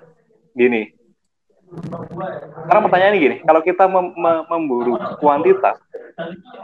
[0.56, 0.96] gini
[2.66, 5.82] sekarang pertanyaannya gini, kalau kita mem- mem- memburu kuantitas,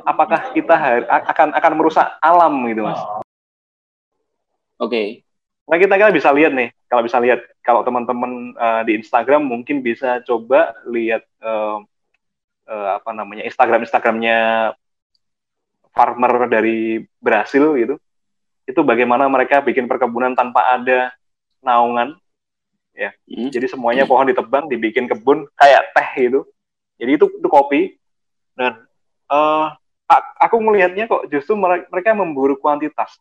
[0.05, 0.75] apakah kita
[1.09, 3.01] akan akan merusak alam gitu, Mas?
[4.81, 5.25] Oke.
[5.69, 9.79] Nah, kita kita bisa lihat nih, kalau bisa lihat kalau teman-teman eh, di Instagram mungkin
[9.85, 11.77] bisa coba lihat eh,
[12.69, 14.71] eh, apa namanya Instagram Instagramnya
[15.91, 17.95] farmer dari Brasil gitu.
[18.65, 21.11] Itu bagaimana mereka bikin perkebunan tanpa ada
[21.61, 22.17] naungan.
[22.91, 23.15] ya.
[23.27, 23.47] Hmm.
[23.47, 26.43] Jadi semuanya pohon ditebang, dibikin kebun kayak teh gitu.
[26.99, 27.95] Jadi itu itu kopi.
[28.51, 28.83] Dan
[30.11, 33.15] a- aku melihatnya kok justru mere- mereka memburu kuantitas.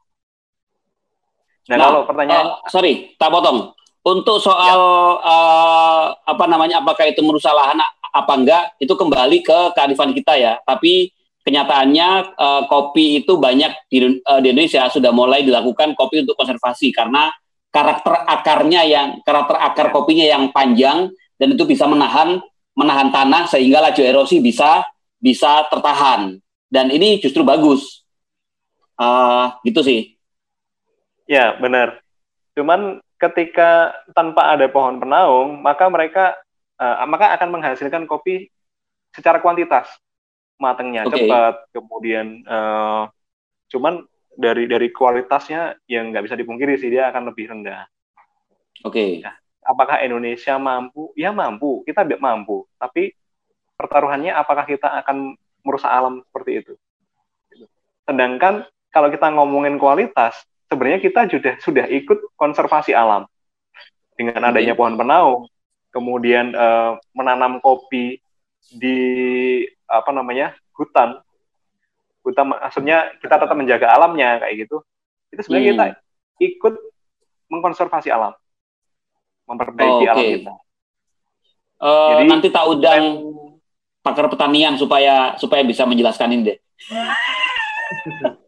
[1.70, 3.70] Nah, kalau pertanyaan eh, sorry, tak potong.
[4.02, 4.80] Untuk soal
[5.22, 7.78] eh, apa namanya, apakah itu merusak lahan
[8.10, 10.58] apa enggak, itu kembali ke kearifan kita ya.
[10.66, 11.14] Tapi
[11.50, 12.08] kenyataannya
[12.38, 17.34] eh, kopi itu banyak di, eh, di Indonesia sudah mulai dilakukan kopi untuk konservasi karena
[17.74, 22.38] karakter akarnya yang karakter akar kopinya yang panjang dan itu bisa menahan
[22.78, 24.86] menahan tanah sehingga laju erosi bisa
[25.18, 26.38] bisa tertahan
[26.70, 28.06] dan ini justru bagus.
[28.94, 30.14] Ah, gitu sih.
[31.26, 32.04] Ya, benar.
[32.54, 36.38] Cuman ketika tanpa ada pohon penaung, maka mereka
[36.78, 38.48] eh, maka akan menghasilkan kopi
[39.10, 39.90] secara kuantitas.
[40.60, 41.24] Matangnya Oke.
[41.24, 43.02] cepat, kemudian eh,
[43.72, 44.04] cuman
[44.36, 47.88] dari dari kualitasnya yang nggak bisa dipungkiri sih dia akan lebih rendah.
[48.84, 49.24] Oke.
[49.64, 51.12] Apakah Indonesia mampu?
[51.16, 52.64] Ya mampu, kita tidak mampu.
[52.76, 53.12] Tapi
[53.76, 56.72] pertaruhannya apakah kita akan merusak alam seperti itu?
[58.04, 60.36] Sedangkan kalau kita ngomongin kualitas,
[60.68, 63.28] sebenarnya kita sudah sudah ikut konservasi alam
[64.16, 65.48] dengan adanya pohon penaung,
[65.92, 68.20] kemudian eh, menanam kopi
[68.68, 68.98] di
[69.90, 71.18] apa namanya hutan,
[72.22, 74.86] hutan maksudnya kita tetap menjaga alamnya kayak gitu.
[75.34, 75.74] Itu sebenarnya Hmm.
[75.74, 75.86] kita
[76.40, 76.74] ikut
[77.50, 78.32] mengkonservasi alam,
[79.50, 80.10] memperbaiki Oke.
[80.14, 80.54] alam kita.
[81.80, 83.02] Eh, Jadi- nanti tak undang
[84.00, 86.58] pakar pertanian supaya supaya bisa menjelaskan ini deh.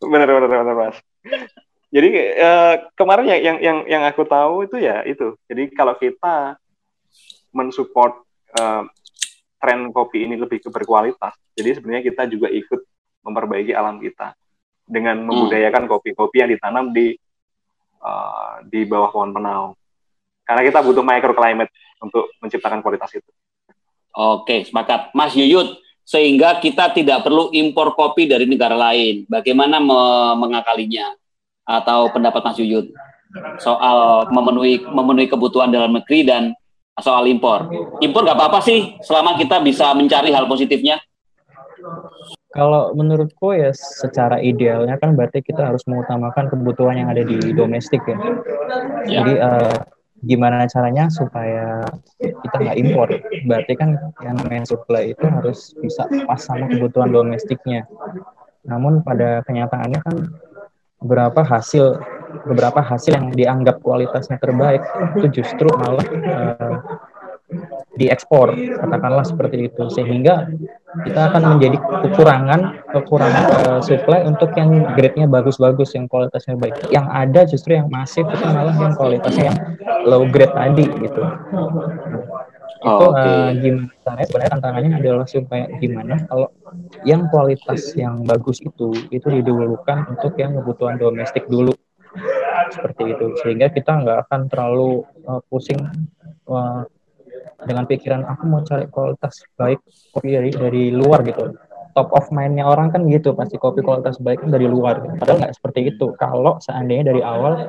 [0.00, 0.96] benar benar benar mas
[1.90, 6.60] jadi eh, kemarin yang yang yang yang aku tahu itu ya itu jadi kalau kita
[7.50, 8.20] mensupport
[8.54, 8.82] eh,
[9.66, 12.80] tren kopi ini lebih ke berkualitas jadi sebenarnya kita juga ikut
[13.26, 14.38] memperbaiki alam kita
[14.86, 17.18] dengan membudayakan kopi-kopi yang ditanam di
[17.98, 19.74] eh, di bawah pohon penaung
[20.46, 23.30] karena kita butuh microclimate untuk menciptakan kualitas itu
[24.16, 25.12] Oke, sepakat.
[25.12, 29.28] Mas Yuyut, sehingga kita tidak perlu impor kopi dari negara lain.
[29.28, 31.12] Bagaimana me- mengakalinya?
[31.68, 32.96] Atau pendapat Mas Yuyut
[33.60, 36.42] soal memenuhi memenuhi kebutuhan dalam negeri dan
[37.00, 37.68] soal impor.
[38.00, 40.96] Impor nggak apa-apa sih, selama kita bisa mencari hal positifnya.
[42.56, 48.00] Kalau menurutku ya secara idealnya kan berarti kita harus mengutamakan kebutuhan yang ada di domestik
[48.08, 48.16] ya.
[48.16, 49.20] Ya.
[49.20, 49.76] Jadi eh,
[50.24, 51.84] gimana caranya supaya
[52.16, 53.08] kita nggak impor?
[53.44, 57.84] Berarti kan yang namanya supply itu harus bisa pas sama kebutuhan domestiknya.
[58.64, 60.16] Namun pada kenyataannya kan
[61.04, 62.00] beberapa hasil
[62.44, 64.82] beberapa hasil yang dianggap kualitasnya terbaik
[65.16, 66.76] itu justru malah eh,
[67.96, 69.88] diekspor katakanlah seperti itu.
[69.88, 70.50] Sehingga
[71.06, 72.60] kita akan menjadi kekurangan
[72.92, 76.92] kekurangan eh, supply untuk yang grade-nya bagus-bagus yang kualitasnya baik.
[76.92, 79.58] Yang ada justru yang masif itu malah yang kualitasnya yang
[80.04, 81.22] low grade tadi gitu.
[82.76, 83.24] Itu Oke.
[83.24, 84.24] eh, gimana caranya?
[84.28, 86.48] Sebenarnya tantangannya adalah supaya gimana kalau
[87.04, 91.75] yang kualitas yang bagus itu itu didahulukan untuk yang kebutuhan domestik dulu
[92.72, 95.80] seperti itu sehingga kita nggak akan terlalu eh, pusing
[96.50, 96.82] eh,
[97.64, 99.80] dengan pikiran aku mau cari kualitas baik
[100.12, 101.56] kopi dari dari luar gitu
[101.96, 105.16] top of mind-nya orang kan gitu pasti kopi kualitas baik kan dari luar gitu.
[105.16, 107.66] padahal nggak seperti itu kalau seandainya dari awal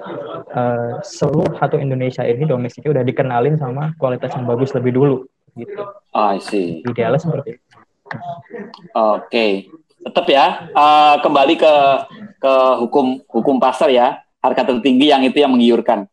[0.51, 5.17] eh, seluruh satu Indonesia ini domestiknya udah dikenalin sama kualitas yang bagus lebih dulu
[5.55, 6.83] gitu I see.
[6.83, 7.63] idealnya seperti itu
[8.95, 9.67] Oke,
[10.03, 10.71] tetap ya.
[10.71, 11.73] eh, kembali ke
[12.39, 14.21] ke hukum hukum pasar ya.
[14.47, 16.07] Harga tertinggi yang itu yang menggiurkan.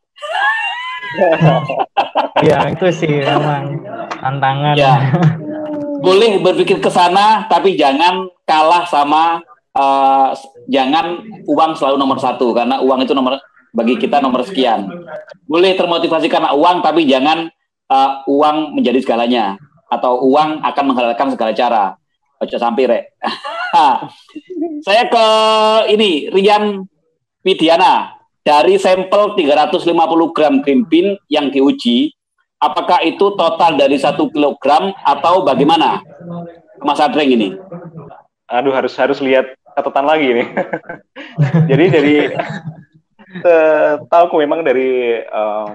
[2.48, 3.78] ya itu sih memang
[4.18, 4.94] tantangan Ya.
[6.04, 9.40] Boleh berpikir ke sana, tapi jangan kalah sama
[9.72, 10.28] eh,
[10.68, 13.40] jangan uang selalu nomor satu karena uang itu nomor
[13.72, 14.84] bagi kita nomor sekian.
[15.48, 17.48] Boleh termotivasi karena uang, tapi jangan
[17.88, 19.56] eh, uang menjadi segalanya
[19.88, 21.84] atau uang akan menghalalkan segala cara.
[22.42, 23.04] Ojo sampai rek.
[24.86, 25.26] Saya ke
[25.94, 26.84] ini Rian
[27.40, 28.13] Widiana
[28.44, 32.12] dari sampel 350 gram green bean yang diuji
[32.60, 36.04] apakah itu total dari satu kilogram atau bagaimana
[36.84, 37.48] Mas Adreng ini?
[38.44, 40.48] aduh harus harus lihat catatan lagi nih.
[41.72, 42.16] Jadi dari
[44.06, 45.68] tahu memang dari eh,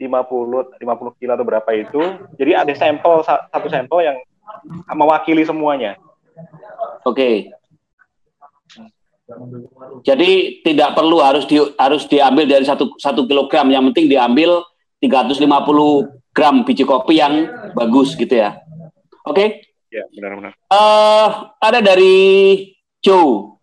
[0.00, 2.00] 50 50 kilo atau berapa itu.
[2.40, 4.16] Jadi ada sampel sa- satu sampel yang
[4.96, 5.96] mewakili semuanya.
[7.04, 7.52] Oke.
[10.02, 13.68] Jadi tidak perlu harus di, harus diambil dari satu satu kilogram.
[13.70, 14.64] Yang penting diambil
[15.02, 15.46] 350
[16.34, 18.58] gram biji kopi yang bagus gitu ya.
[19.26, 19.66] Oke.
[19.90, 20.54] Ya benar-benar.
[20.54, 22.16] Eh, ada dari
[23.02, 23.58] Joe.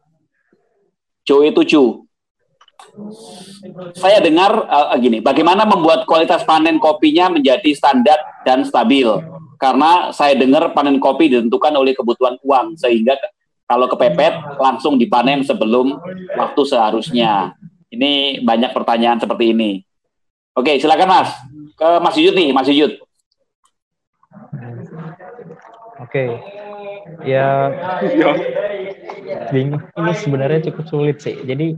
[1.23, 1.91] Joe itu Joe.
[3.93, 9.05] saya dengar uh, gini, bagaimana membuat kualitas panen kopinya menjadi standar dan stabil?
[9.61, 13.13] Karena saya dengar panen kopi ditentukan oleh kebutuhan uang, sehingga
[13.67, 15.99] kalau kepepet langsung dipanen sebelum
[16.39, 17.53] waktu seharusnya.
[17.87, 19.83] Ini banyak pertanyaan seperti ini.
[20.55, 21.29] Oke, silakan Mas.
[21.75, 22.95] Ke Mas Yud nih, Mas Yud.
[25.99, 26.23] Oke.
[27.27, 27.71] Ya
[29.51, 29.83] bingung.
[29.83, 31.35] Ini sebenarnya cukup sulit sih.
[31.43, 31.75] Jadi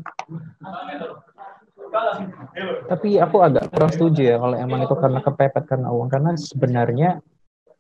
[2.86, 7.10] tapi aku agak kurang setuju ya kalau emang itu karena kepepet karena uang karena sebenarnya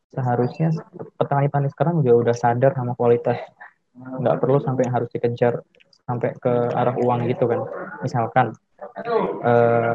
[0.09, 0.73] seharusnya
[1.13, 3.37] petani-petani sekarang juga udah sadar sama kualitas
[3.99, 5.59] nggak perlu sampai harus dikejar
[6.09, 7.61] sampai ke arah uang gitu kan.
[8.01, 8.55] Misalkan
[9.45, 9.93] uh,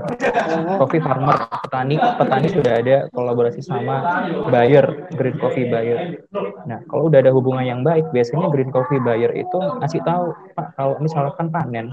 [0.78, 1.36] coffee farmer
[1.66, 6.20] petani petani sudah ada kolaborasi sama buyer green coffee buyer.
[6.68, 10.76] Nah kalau udah ada hubungan yang baik biasanya green coffee buyer itu ngasih tahu pak
[10.78, 11.90] kalau misalkan panen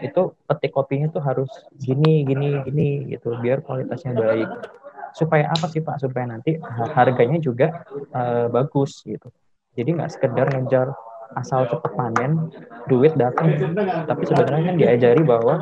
[0.00, 4.48] itu petik kopinya tuh harus gini gini gini gitu biar kualitasnya baik.
[5.10, 5.98] Supaya apa sih pak?
[6.00, 6.56] Supaya nanti
[6.96, 9.28] harganya juga uh, bagus gitu.
[9.78, 10.90] Jadi nggak sekedar ngejar
[11.38, 12.50] asal cepat panen
[12.90, 13.54] duit datang
[14.06, 15.54] tapi sebenarnya kan diajari bahwa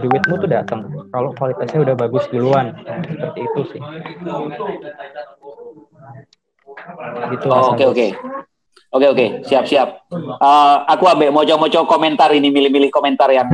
[0.00, 0.80] duitmu tuh datang
[1.12, 3.80] kalau kualitasnya udah bagus duluan nah, seperti itu sih.
[7.36, 8.06] Gitu oh, oke oke.
[8.92, 9.26] Oke oke.
[9.48, 9.88] Siap siap.
[10.12, 13.48] Uh, aku ambil mojo-mojo komentar ini milih-milih komentar yang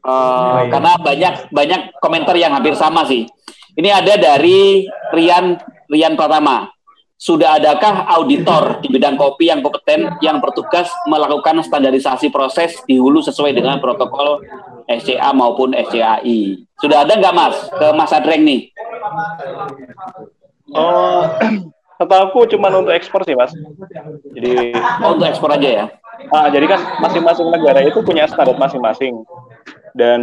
[0.00, 0.70] uh, oh, iya.
[0.72, 3.28] karena banyak banyak komentar yang hampir sama sih.
[3.76, 5.60] Ini ada dari Rian
[5.92, 6.77] Rian Pratama
[7.18, 13.18] sudah adakah auditor di bidang kopi yang kompeten yang bertugas melakukan standarisasi proses di hulu
[13.18, 14.38] sesuai dengan protokol
[14.86, 16.62] SCA maupun SCAI?
[16.78, 17.56] Sudah ada nggak Mas?
[17.74, 18.70] Ke Mas Adreng nih.
[20.78, 21.26] Oh,
[21.98, 23.50] aku cuma untuk ekspor sih Mas.
[24.38, 25.86] Jadi oh, untuk ekspor aja ya?
[26.30, 29.26] Ah, jadi kan masing-masing negara itu punya standar masing-masing
[29.98, 30.22] dan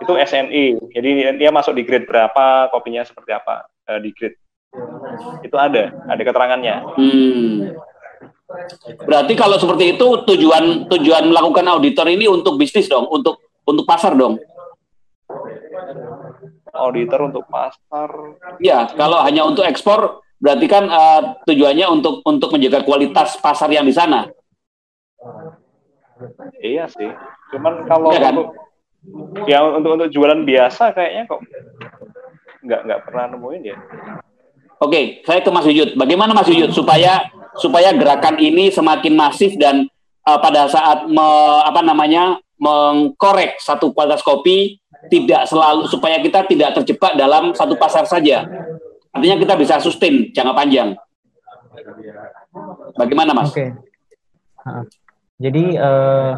[0.00, 0.66] itu SNI.
[0.88, 4.40] Jadi dia masuk di grade berapa, kopinya seperti apa uh, di grade
[5.44, 6.76] itu ada, ada keterangannya.
[6.96, 7.76] Hmm.
[9.04, 14.12] Berarti kalau seperti itu tujuan tujuan melakukan auditor ini untuk bisnis dong, untuk untuk pasar
[14.16, 14.36] dong.
[16.72, 18.08] Auditor untuk pasar.
[18.60, 23.86] Ya, kalau hanya untuk ekspor berarti kan uh, tujuannya untuk untuk menjaga kualitas pasar yang
[23.86, 24.28] di sana.
[26.60, 27.08] Iya sih.
[27.54, 28.34] Cuman kalau ya, kan?
[28.36, 28.48] untuk
[29.46, 31.40] ya untuk untuk jualan biasa kayaknya kok
[32.62, 33.76] nggak nggak pernah nemuin ya.
[34.82, 35.94] Oke, saya ke Mas Yuyut.
[35.94, 39.86] Bagaimana Mas Yuyut supaya supaya gerakan ini semakin masif dan
[40.26, 41.26] uh, pada saat me,
[41.62, 48.06] apa namanya mengkorek satu kualitas kopi tidak selalu supaya kita tidak terjebak dalam satu pasar
[48.10, 48.42] saja.
[49.14, 50.98] Artinya kita bisa sustain jangka panjang.
[52.98, 53.54] Bagaimana Mas?
[53.54, 53.70] Oke.
[55.42, 56.32] Jadi uh,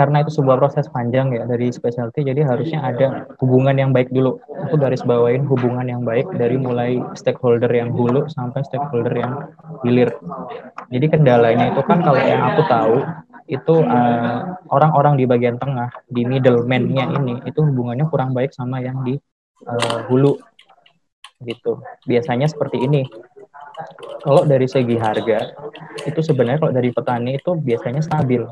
[0.00, 4.40] karena itu sebuah proses panjang ya dari specialty jadi harusnya ada hubungan yang baik dulu.
[4.64, 9.52] Aku garis bawain hubungan yang baik dari mulai stakeholder yang hulu sampai stakeholder yang
[9.84, 10.08] hilir.
[10.88, 12.96] Jadi kendalanya itu kan kalau yang aku tahu
[13.52, 14.40] itu eh,
[14.72, 19.20] orang-orang di bagian tengah di middleman-nya ini itu hubungannya kurang baik sama yang di
[19.68, 20.40] uh, hulu
[21.44, 21.76] gitu.
[22.08, 23.04] Biasanya seperti ini.
[24.20, 25.56] Kalau dari segi harga
[26.04, 28.44] itu sebenarnya kalau dari petani itu biasanya stabil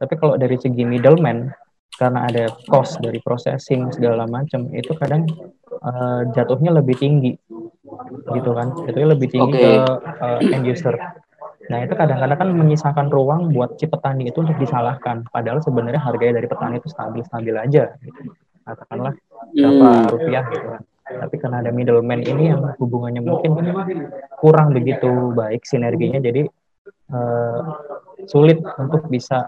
[0.00, 1.52] tapi kalau dari segi middleman,
[2.00, 5.28] karena ada cost dari processing segala macam, itu kadang
[5.84, 7.36] uh, jatuhnya lebih tinggi,
[8.32, 8.72] gitu kan?
[8.88, 9.76] Jatuhnya lebih tinggi okay.
[9.76, 9.82] ke
[10.24, 10.96] uh, end user.
[11.68, 15.28] Nah itu kadang-kadang kan menyisakan ruang buat si petani itu untuk disalahkan.
[15.28, 17.94] Padahal sebenarnya harganya dari petani itu stabil-stabil aja.
[18.00, 18.32] Gitu.
[18.64, 19.14] Katakanlah
[19.52, 20.08] berapa hmm.
[20.10, 20.82] rupiah gitu kan.
[21.10, 23.58] Tapi karena ada middleman ini yang hubungannya mungkin
[24.38, 26.46] kurang begitu baik sinerginya, jadi
[27.10, 27.58] uh,
[28.26, 29.46] sulit untuk bisa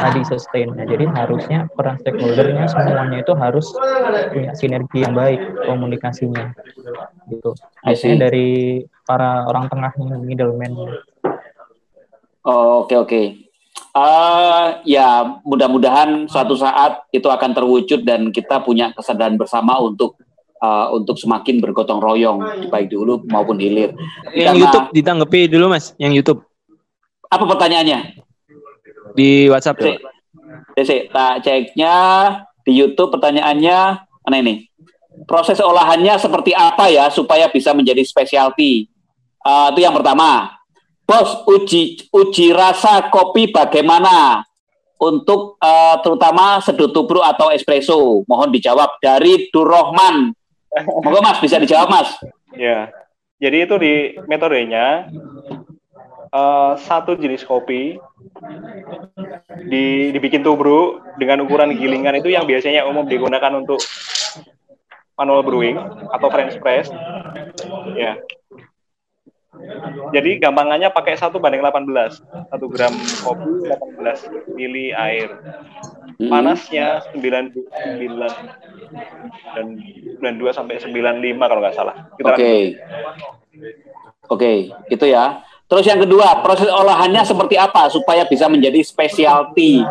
[0.00, 0.72] tadi sustain.
[0.74, 3.70] Nah, jadi harusnya peran stakeholdernya semuanya itu harus
[4.32, 6.54] punya sinergi yang baik komunikasinya,
[7.28, 7.54] gitu.
[7.84, 10.72] Biasanya dari para orang tengahnya, middleman.
[12.46, 13.08] Oh, oke okay, oke.
[13.08, 13.26] Okay.
[13.98, 20.14] Uh, ya mudah-mudahan suatu saat itu akan terwujud dan kita punya kesadaran bersama untuk
[20.62, 23.94] uh, untuk semakin bergotong royong baik dulu maupun hilir.
[24.34, 26.47] Yang Karena, YouTube ditanggapi dulu mas, yang YouTube.
[27.28, 28.24] Apa pertanyaannya?
[29.12, 29.96] Di WhatsApp tuh.
[30.72, 31.94] Desi, tak ceknya
[32.64, 33.78] di YouTube pertanyaannya
[34.28, 34.68] mana ini?
[35.24, 38.86] Proses olahannya seperti apa ya supaya bisa menjadi specialty?
[39.42, 40.54] Uh, itu yang pertama.
[41.08, 44.44] Bos, uji uji rasa kopi bagaimana?
[44.98, 48.26] Untuk uh, terutama seduh tubruk atau espresso.
[48.26, 50.34] Mohon dijawab dari Durrohman.
[51.06, 52.10] Moga Mas bisa dijawab Mas.
[52.54, 52.90] Ya.
[53.38, 53.94] Jadi itu di
[54.26, 55.06] metodenya
[56.32, 57.96] uh, satu jenis kopi
[59.68, 63.80] di, dibikin tubruk dengan ukuran gilingan itu yang biasanya umum digunakan untuk
[65.18, 65.76] manual brewing
[66.14, 66.86] atau French press.
[67.98, 68.22] Ya.
[70.14, 72.22] Jadi gampangannya pakai 1 banding 18.
[72.54, 72.94] 1 gram
[73.26, 75.34] kopi 18 mili air.
[76.18, 76.30] Hmm.
[76.30, 77.74] Panasnya 99
[79.54, 79.66] dan
[80.22, 82.06] 92 sampai 95 kalau nggak salah.
[82.22, 82.78] Oke.
[84.28, 84.52] Oke,
[84.92, 85.42] itu ya.
[85.68, 89.84] Terus yang kedua, proses olahannya seperti apa supaya bisa menjadi specialty?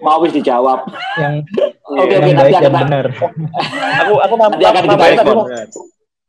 [0.00, 0.84] Mau wis dijawab.
[1.16, 1.34] Yang
[1.90, 3.06] Oke, oke, nanti akan benar.
[3.98, 5.36] aku aku Nanti akan respon.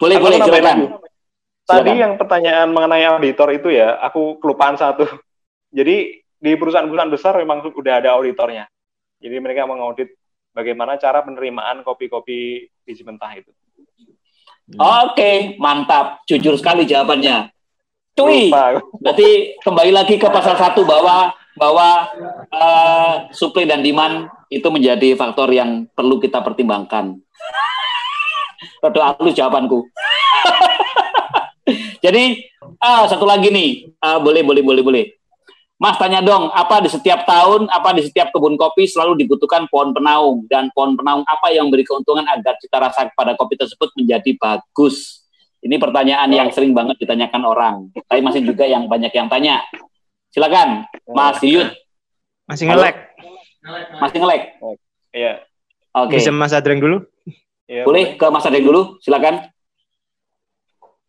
[0.02, 0.64] Boleh, Aku boleh, silakan.
[0.66, 0.86] lagi.
[1.62, 2.02] Tadi Silakan.
[2.02, 5.06] yang pertanyaan mengenai auditor itu ya, aku kelupaan satu.
[5.70, 8.66] Jadi di perusahaan-perusahaan besar memang sudah ada auditornya.
[9.22, 10.10] Jadi mereka mengaudit
[10.52, 13.54] bagaimana cara penerimaan kopi-kopi biji mentah itu.
[14.78, 16.24] Oke, mantap.
[16.28, 17.52] Jujur sekali jawabannya.
[18.16, 18.52] Cuy.
[19.00, 22.08] Berarti kembali lagi ke pasal satu bahwa bahwa
[22.52, 27.20] eh, supply dan demand itu menjadi faktor yang perlu kita pertimbangkan.
[28.84, 29.88] Rodo halus jawabanku.
[32.04, 32.42] Jadi
[32.82, 35.06] ah, satu lagi nih, Ah, boleh boleh boleh boleh.
[35.82, 39.90] Mas tanya dong, apa di setiap tahun, apa di setiap kebun kopi selalu dibutuhkan pohon
[39.98, 44.38] penaung dan pohon penaung apa yang memberi keuntungan agar cita rasa pada kopi tersebut menjadi
[44.38, 45.26] bagus?
[45.58, 47.76] Ini pertanyaan yang sering banget ditanyakan orang,
[48.06, 49.66] tapi masih juga yang banyak yang tanya.
[50.30, 51.74] Silakan, Mas Yud,
[52.46, 52.96] Masih ngelek.
[53.98, 54.42] masih ngelek.
[55.18, 55.34] Iya.
[55.98, 57.02] Oke, Bisa Mas Adreng dulu?
[57.66, 59.50] iya, boleh ke Mas Adek dulu, silakan.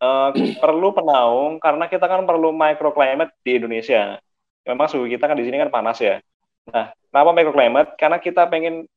[0.01, 4.17] Eh, perlu penaung karena kita kan perlu microclimate di Indonesia.
[4.63, 6.23] Memang suhu kita kan di sini kan panas ya.
[6.71, 7.89] Nah, kenapa microclimate?
[7.99, 8.87] Karena kita pengen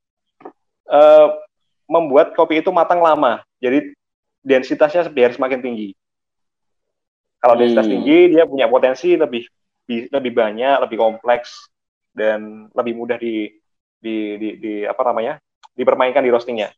[0.86, 1.28] eh,
[1.90, 3.42] membuat kopi itu matang lama.
[3.58, 3.90] Jadi
[4.46, 5.90] densitasnya biar semakin tinggi.
[7.42, 7.94] Kalau densitas Hmm.
[7.98, 9.46] tinggi, dia punya potensi lebih
[9.86, 11.70] bi- lebih banyak, lebih kompleks
[12.14, 13.50] dan lebih mudah di
[13.98, 15.42] di, di, di apa namanya
[15.74, 16.70] dipermainkan di roastingnya.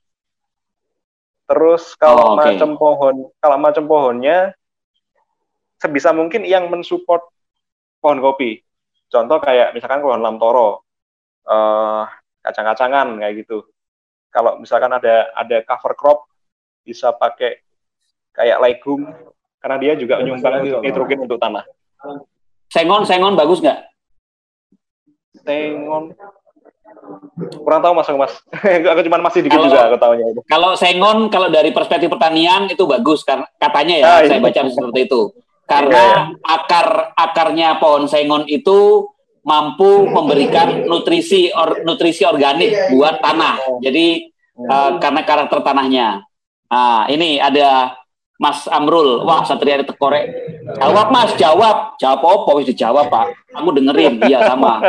[1.49, 2.45] Terus kalau Oh, oke.
[2.45, 4.53] macam pohon, kalau macam pohonnya
[5.81, 7.25] sebisa mungkin yang mensupport
[8.01, 8.61] pohon kopi.
[9.09, 10.85] Contoh kayak misalkan pohon lamtoro,
[11.45, 12.03] eh,
[12.45, 13.65] kacang-kacangan kayak gitu.
[14.29, 16.29] Kalau misalkan ada ada cover crop
[16.85, 17.65] bisa pakai
[18.33, 19.09] kayak legum
[19.59, 21.65] karena dia juga menyumbang nitrogen untuk tanah.
[22.69, 23.81] Sengon, sengon bagus nggak?
[25.43, 26.13] Tengon
[27.63, 28.35] kurang tahu mas aku mas
[28.91, 32.67] aku cuma masih dikit Kalau- juga aku tahunya itu Kalau sengon, kalau dari perspektif pertanian
[32.67, 34.45] itu bagus karena katanya ya, Ah, saya iya.
[34.45, 35.21] baca seperti itu.
[35.69, 39.05] Karena akar akarnya pohon sengon itu
[39.45, 43.85] mampu memberikan nutrisi or, nutrisi organik buat tanah.
[43.85, 44.33] Jadi
[44.65, 46.25] eh, karena karakter tanahnya.
[46.69, 47.97] Nah, ini ada
[48.39, 49.27] Mas Amrul.
[49.27, 50.31] Wah, Satria Tekorek.
[50.79, 51.99] Jawab Mas, jawab.
[51.99, 52.51] Jawab apa?
[52.61, 53.35] Wis dijawab, Pak.
[53.57, 54.23] Aku dengerin.
[54.23, 54.79] Iya, sama.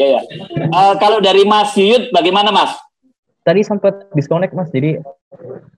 [0.00, 0.20] ya, ya.
[0.70, 2.78] Eh, kalau dari Mas Yuyut, bagaimana Mas?
[3.40, 5.00] Tadi sempat disconnect mas, jadi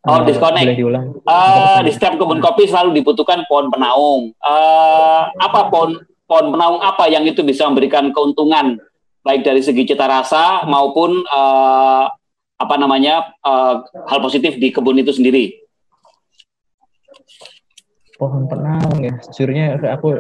[0.03, 0.64] Oh, disconnect.
[0.64, 1.07] Boleh diulang.
[1.22, 4.32] Eh, di setiap kebun kopi selalu dibutuhkan pohon penaung.
[4.32, 8.80] Eh, apa pohon pohon penaung apa yang itu bisa memberikan keuntungan
[9.22, 12.05] baik dari segi cita rasa maupun eh,
[12.59, 13.74] apa namanya eh,
[14.09, 15.53] hal positif di kebun itu sendiri.
[18.16, 19.14] Pohon penaung ya.
[19.20, 20.16] Sejujurnya aku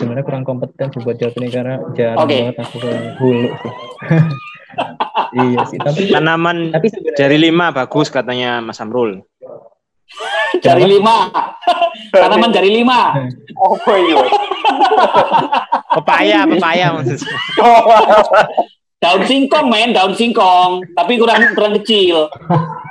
[0.00, 2.38] sebenarnya kurang kompeten buat jawab ini karena jarang Oke.
[2.40, 3.50] banget aku ke hulu.
[5.36, 9.22] iya sih, tapi Tanaman tapi sebenarnya jari lima bagus katanya Mas Amrul.
[10.64, 11.28] Jari lima,
[12.12, 13.12] tanaman jari lima.
[13.60, 14.16] oh iya
[15.92, 17.36] Pepaya, pepaya maksudnya.
[18.98, 22.32] Daun singkong men, daun singkong, tapi kurang kurang kecil.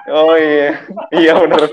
[0.08, 0.78] oh iya
[1.12, 1.68] iya benar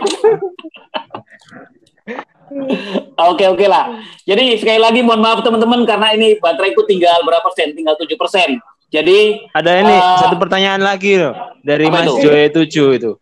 [3.14, 3.98] Oke oke lah.
[4.22, 7.74] Jadi sekali lagi mohon maaf teman-teman karena ini bateraiku tinggal berapa persen?
[7.74, 8.50] Tinggal 7 persen.
[8.94, 11.34] Jadi Ada ini eh, satu pertanyaan lagi loh
[11.66, 12.30] dari Mas itu?
[12.30, 12.46] Joy
[12.94, 13.12] 7 itu.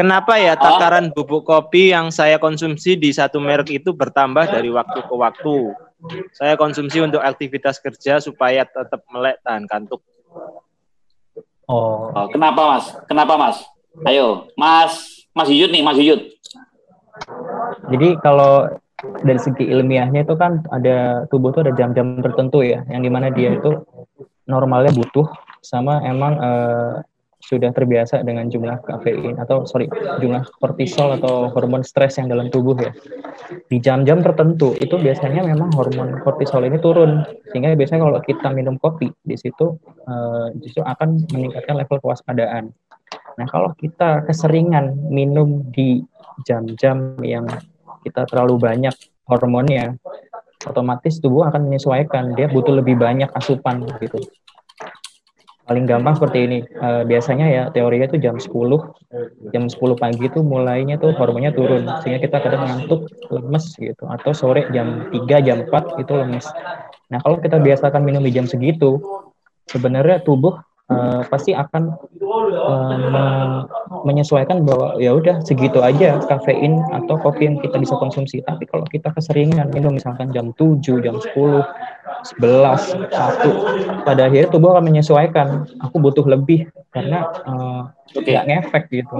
[0.00, 5.04] Kenapa ya takaran bubuk kopi yang saya konsumsi di satu merek itu bertambah dari waktu
[5.04, 5.76] ke waktu?
[6.32, 10.00] Saya konsumsi untuk aktivitas kerja supaya tetap melek tahan kantuk.
[11.68, 12.84] oh Oh, kenapa mas?
[13.04, 13.56] Kenapa mas?
[14.06, 16.22] Ayo, mas, mas Yuyut nih, mas Yuyut.
[17.90, 18.70] Jadi kalau
[19.26, 23.30] dari segi ilmiahnya itu kan ada tubuh tuh ada jam-jam tertentu ya, yang di mana
[23.34, 23.82] dia itu
[24.48, 25.28] normalnya butuh
[25.60, 26.94] sama emang eh,
[27.38, 29.86] sudah terbiasa dengan jumlah kafein atau sorry
[30.18, 32.90] jumlah kortisol atau hormon stres yang dalam tubuh ya.
[33.70, 37.22] Di jam-jam tertentu itu biasanya memang hormon kortisol ini turun
[37.54, 39.78] sehingga biasanya kalau kita minum kopi di situ
[40.08, 42.74] eh, justru akan meningkatkan level kewaspadaan.
[43.38, 46.02] Nah kalau kita keseringan minum di
[46.42, 47.46] jam-jam yang
[48.02, 48.94] kita terlalu banyak
[49.28, 49.94] hormonnya
[50.66, 52.34] otomatis tubuh akan menyesuaikan.
[52.34, 54.18] Dia butuh lebih banyak asupan gitu.
[55.68, 56.58] Paling gampang seperti ini.
[56.80, 58.48] Uh, biasanya ya teorinya itu jam 10
[59.52, 61.84] jam 10 pagi itu mulainya tuh hormonnya turun.
[62.00, 64.08] Sehingga kita kadang ngantuk lemes gitu.
[64.08, 66.48] Atau sore jam 3 jam 4 itu lemes.
[67.12, 68.98] Nah kalau kita biasakan minum di jam segitu
[69.68, 70.56] sebenarnya tubuh
[70.88, 73.64] uh, pasti akan uh,
[74.04, 78.40] menyesuaikan bahwa ya udah segitu aja kafein atau kopi yang kita bisa konsumsi.
[78.44, 84.74] Tapi kalau kita keseringan minum misalkan jam 7, jam 10, 11, 1, pada akhirnya tubuh
[84.74, 85.68] akan menyesuaikan.
[85.84, 87.82] Aku butuh lebih karena uh,
[88.16, 88.34] okay.
[88.34, 89.16] nggak ngefek gitu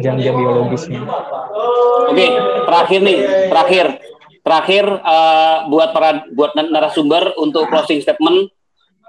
[0.00, 1.02] jam-jam biologisnya.
[2.06, 2.30] Oke, okay,
[2.62, 3.18] terakhir nih,
[3.50, 3.86] terakhir,
[4.46, 8.54] terakhir uh, buat para buat narasumber untuk closing statement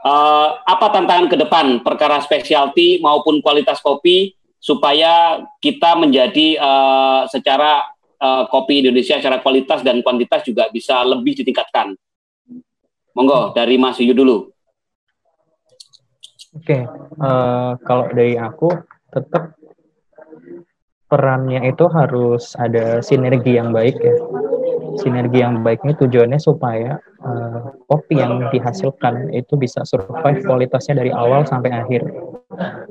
[0.04, 7.88] uh, apa tantangan ke depan perkara specialty maupun kualitas kopi supaya kita menjadi uh, secara
[8.20, 11.94] uh, kopi Indonesia secara kualitas dan kuantitas juga bisa lebih ditingkatkan.
[13.18, 14.38] Monggo dari Mas Yuyu dulu.
[16.58, 16.82] Oke, okay.
[17.22, 18.70] uh, kalau dari aku
[19.14, 19.58] tetap
[21.08, 24.16] perannya itu harus ada sinergi yang baik ya
[24.98, 31.14] sinergi yang baik ini tujuannya supaya uh, kopi yang dihasilkan itu bisa survive kualitasnya dari
[31.14, 32.02] awal sampai akhir.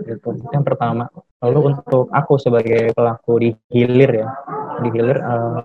[0.07, 0.31] Gitu.
[0.55, 1.11] Yang pertama.
[1.43, 4.31] Lalu untuk aku sebagai pelaku di hilir ya,
[4.81, 5.61] di hilir uh,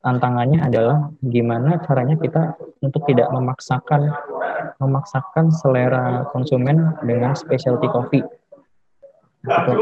[0.00, 4.12] tantangannya adalah gimana caranya kita untuk tidak memaksakan
[4.80, 8.24] memaksakan selera konsumen dengan specialty coffee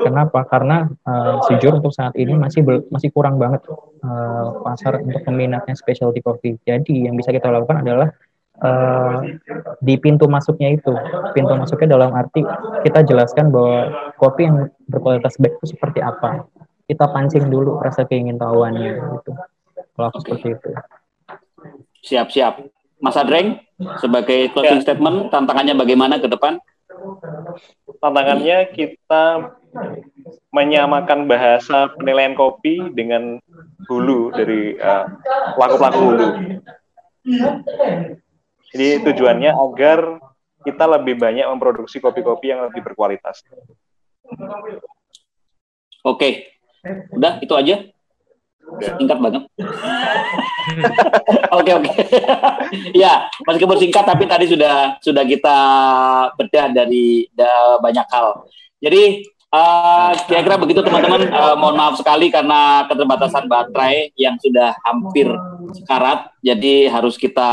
[0.02, 0.42] Kenapa?
[0.50, 3.62] Karena uh, jujur untuk saat ini masih masih kurang banget
[4.02, 6.58] uh, pasar untuk peminatnya specialty coffee.
[6.66, 8.10] Jadi yang bisa kita lakukan adalah
[8.58, 9.22] uh,
[9.78, 10.90] di pintu masuknya itu,
[11.30, 12.42] pintu masuknya dalam arti
[12.82, 16.42] kita jelaskan bahwa kopi yang berkualitas baik itu seperti apa.
[16.90, 19.30] Kita pancing dulu rasa keingintahuannya gitu.
[19.94, 20.70] Kalau aku seperti itu.
[22.02, 22.66] Siap-siap.
[23.02, 23.62] Mas Adreng,
[24.02, 24.84] sebagai closing ya.
[24.90, 26.58] statement, tantangannya bagaimana ke depan?
[28.00, 29.54] Tantangannya kita
[30.52, 33.40] menyamakan bahasa penilaian kopi dengan
[33.88, 35.08] hulu dari uh,
[35.56, 36.28] pelaku-pelaku hulu.
[38.72, 40.20] Jadi tujuannya agar
[40.62, 43.42] kita lebih banyak memproduksi kopi-kopi yang lebih berkualitas.
[46.02, 46.58] Oke,
[47.14, 47.76] udah itu aja.
[48.80, 49.42] Singkat banget.
[51.52, 51.90] Oke oke.
[53.02, 55.58] ya, meskipun singkat tapi tadi sudah sudah kita
[56.38, 58.46] bedah dari da, banyak hal.
[58.80, 61.28] Jadi uh, kira-kira begitu teman-teman.
[61.28, 65.28] Uh, mohon maaf sekali karena keterbatasan baterai yang sudah hampir
[65.76, 67.50] sekarat, jadi harus kita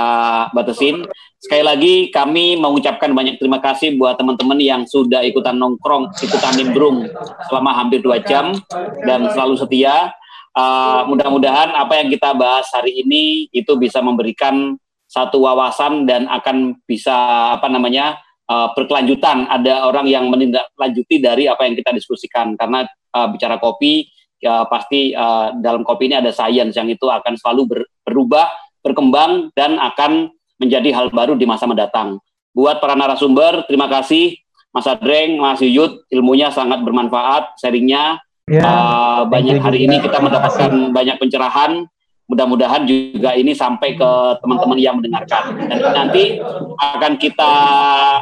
[0.56, 1.06] batasin.
[1.40, 7.08] Sekali lagi kami mengucapkan banyak terima kasih buat teman-teman yang sudah ikutan nongkrong, ikutan nimbrung
[7.48, 8.56] selama hampir dua jam
[9.04, 10.12] dan selalu setia.
[10.50, 14.76] Uh, mudah-mudahan apa yang kita bahas hari ini itu bisa memberikan
[15.10, 17.14] satu wawasan dan akan bisa
[17.58, 18.18] apa namanya
[18.50, 19.46] uh, berkelanjutan.
[19.50, 25.12] Ada orang yang menindaklanjuti dari apa yang kita diskusikan karena uh, bicara kopi ya pasti
[25.14, 28.48] uh, dalam kopi ini ada sains yang itu akan selalu ber, berubah,
[28.82, 32.18] berkembang dan akan menjadi hal baru di masa mendatang.
[32.56, 34.36] Buat para narasumber, terima kasih
[34.70, 40.90] Mas Adreng, Mas Yuyut, ilmunya sangat bermanfaat, sharingnya Ya, uh, banyak hari ini kita mendapatkan
[40.90, 41.86] banyak pencerahan.
[42.30, 44.10] Mudah-mudahan juga ini sampai ke
[44.42, 45.54] teman-teman yang mendengarkan.
[45.66, 46.38] Dan nanti
[46.78, 47.54] akan kita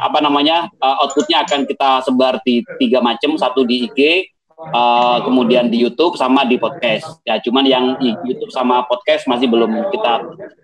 [0.00, 4.28] apa namanya uh, outputnya akan kita sebar di tiga macam, satu di IG,
[4.72, 7.20] uh, kemudian di YouTube sama di podcast.
[7.24, 10.12] Ya, cuman yang di YouTube sama podcast masih belum kita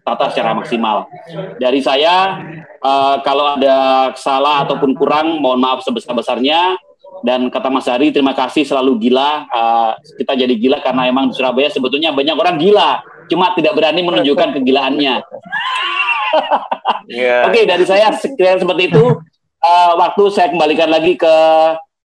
[0.05, 1.09] tata secara maksimal.
[1.61, 2.41] Dari saya,
[2.81, 6.81] uh, kalau ada salah ataupun kurang, mohon maaf sebesar-besarnya.
[7.23, 9.47] Dan kata Mas Hari, terima kasih selalu gila.
[9.53, 14.03] Uh, kita jadi gila karena emang di Surabaya sebetulnya banyak orang gila, cuma tidak berani
[14.03, 15.23] menunjukkan kegilaannya.
[17.07, 17.45] yeah.
[17.47, 19.05] Oke, okay, dari saya sekian seperti itu.
[19.65, 21.35] Uh, waktu saya kembalikan lagi ke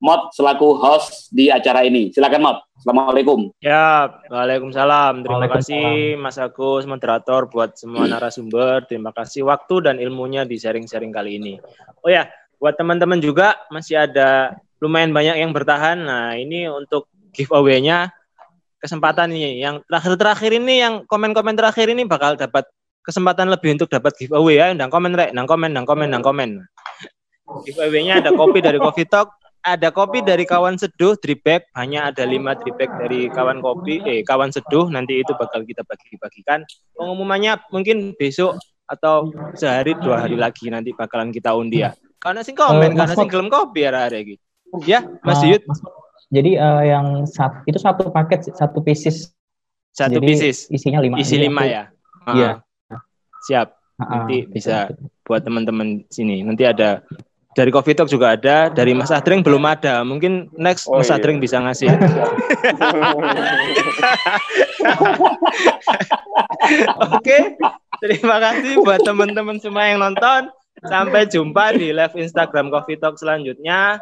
[0.04, 2.12] Mod selaku host di acara ini.
[2.12, 2.58] Silakan Mod.
[2.76, 3.56] Assalamualaikum.
[3.64, 5.24] Ya, Waalaikumsalam.
[5.24, 8.84] Terima kasih Mas Agus, moderator buat semua narasumber.
[8.84, 11.56] Terima kasih waktu dan ilmunya di sharing-sharing kali ini.
[12.04, 12.28] Oh ya,
[12.60, 16.04] buat teman-teman juga masih ada lumayan banyak yang bertahan.
[16.04, 18.12] Nah, ini untuk giveaway-nya
[18.84, 22.68] kesempatan ini yang terakhir-terakhir ini yang komen-komen terakhir ini bakal dapat
[23.08, 24.76] kesempatan lebih untuk dapat giveaway ya.
[24.76, 26.60] Nang komen rek, nang komen, nang komen, nang komen.
[27.64, 29.32] Giveaway-nya ada kopi dari Coffee Talk,
[29.64, 34.04] ada kopi dari kawan seduh drip bag, hanya ada lima drip bag dari kawan kopi,
[34.04, 36.68] eh kawan seduh nanti itu bakal kita bagi-bagikan.
[36.92, 41.96] Pengumumannya mungkin besok atau sehari dua hari lagi nanti bakalan kita undi ya.
[42.20, 44.43] Karena sing komen, uh, karena sing gelem kopi ya hari gitu.
[44.82, 45.62] Ya, Mas uh, Yud.
[46.34, 49.30] Jadi uh, yang satu itu satu paket satu pieces.
[49.94, 50.66] Satu jadi pieces.
[50.74, 51.22] Isinya lima.
[51.22, 51.84] Isi lima ya.
[52.34, 52.52] Iya.
[52.90, 53.02] Uh.
[53.46, 53.68] Siap.
[54.02, 55.06] Ah, Nanti betul, bisa betul.
[55.30, 56.42] buat teman-teman sini.
[56.42, 57.06] Nanti ada
[57.54, 60.02] dari Coffee Talk juga ada, dari Mas Adring belum ada.
[60.02, 61.22] Mungkin next Oh, Mas iya.
[61.22, 61.94] Adring bisa ngasih.
[67.14, 67.38] Oke,
[68.02, 70.50] terima kasih buat teman-teman semua yang nonton.
[70.84, 74.02] Sampai jumpa di live Instagram Coffee Talk selanjutnya.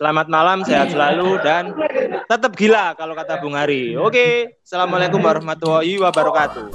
[0.00, 1.76] Selamat malam, sehat selalu dan
[2.24, 4.00] tetap gila kalau kata Bung Hari.
[4.00, 6.72] Oke, assalamualaikum warahmatullahi wabarakatuh.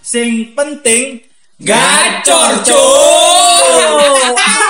[0.00, 1.28] Sing penting
[1.60, 4.48] gacor, cuk.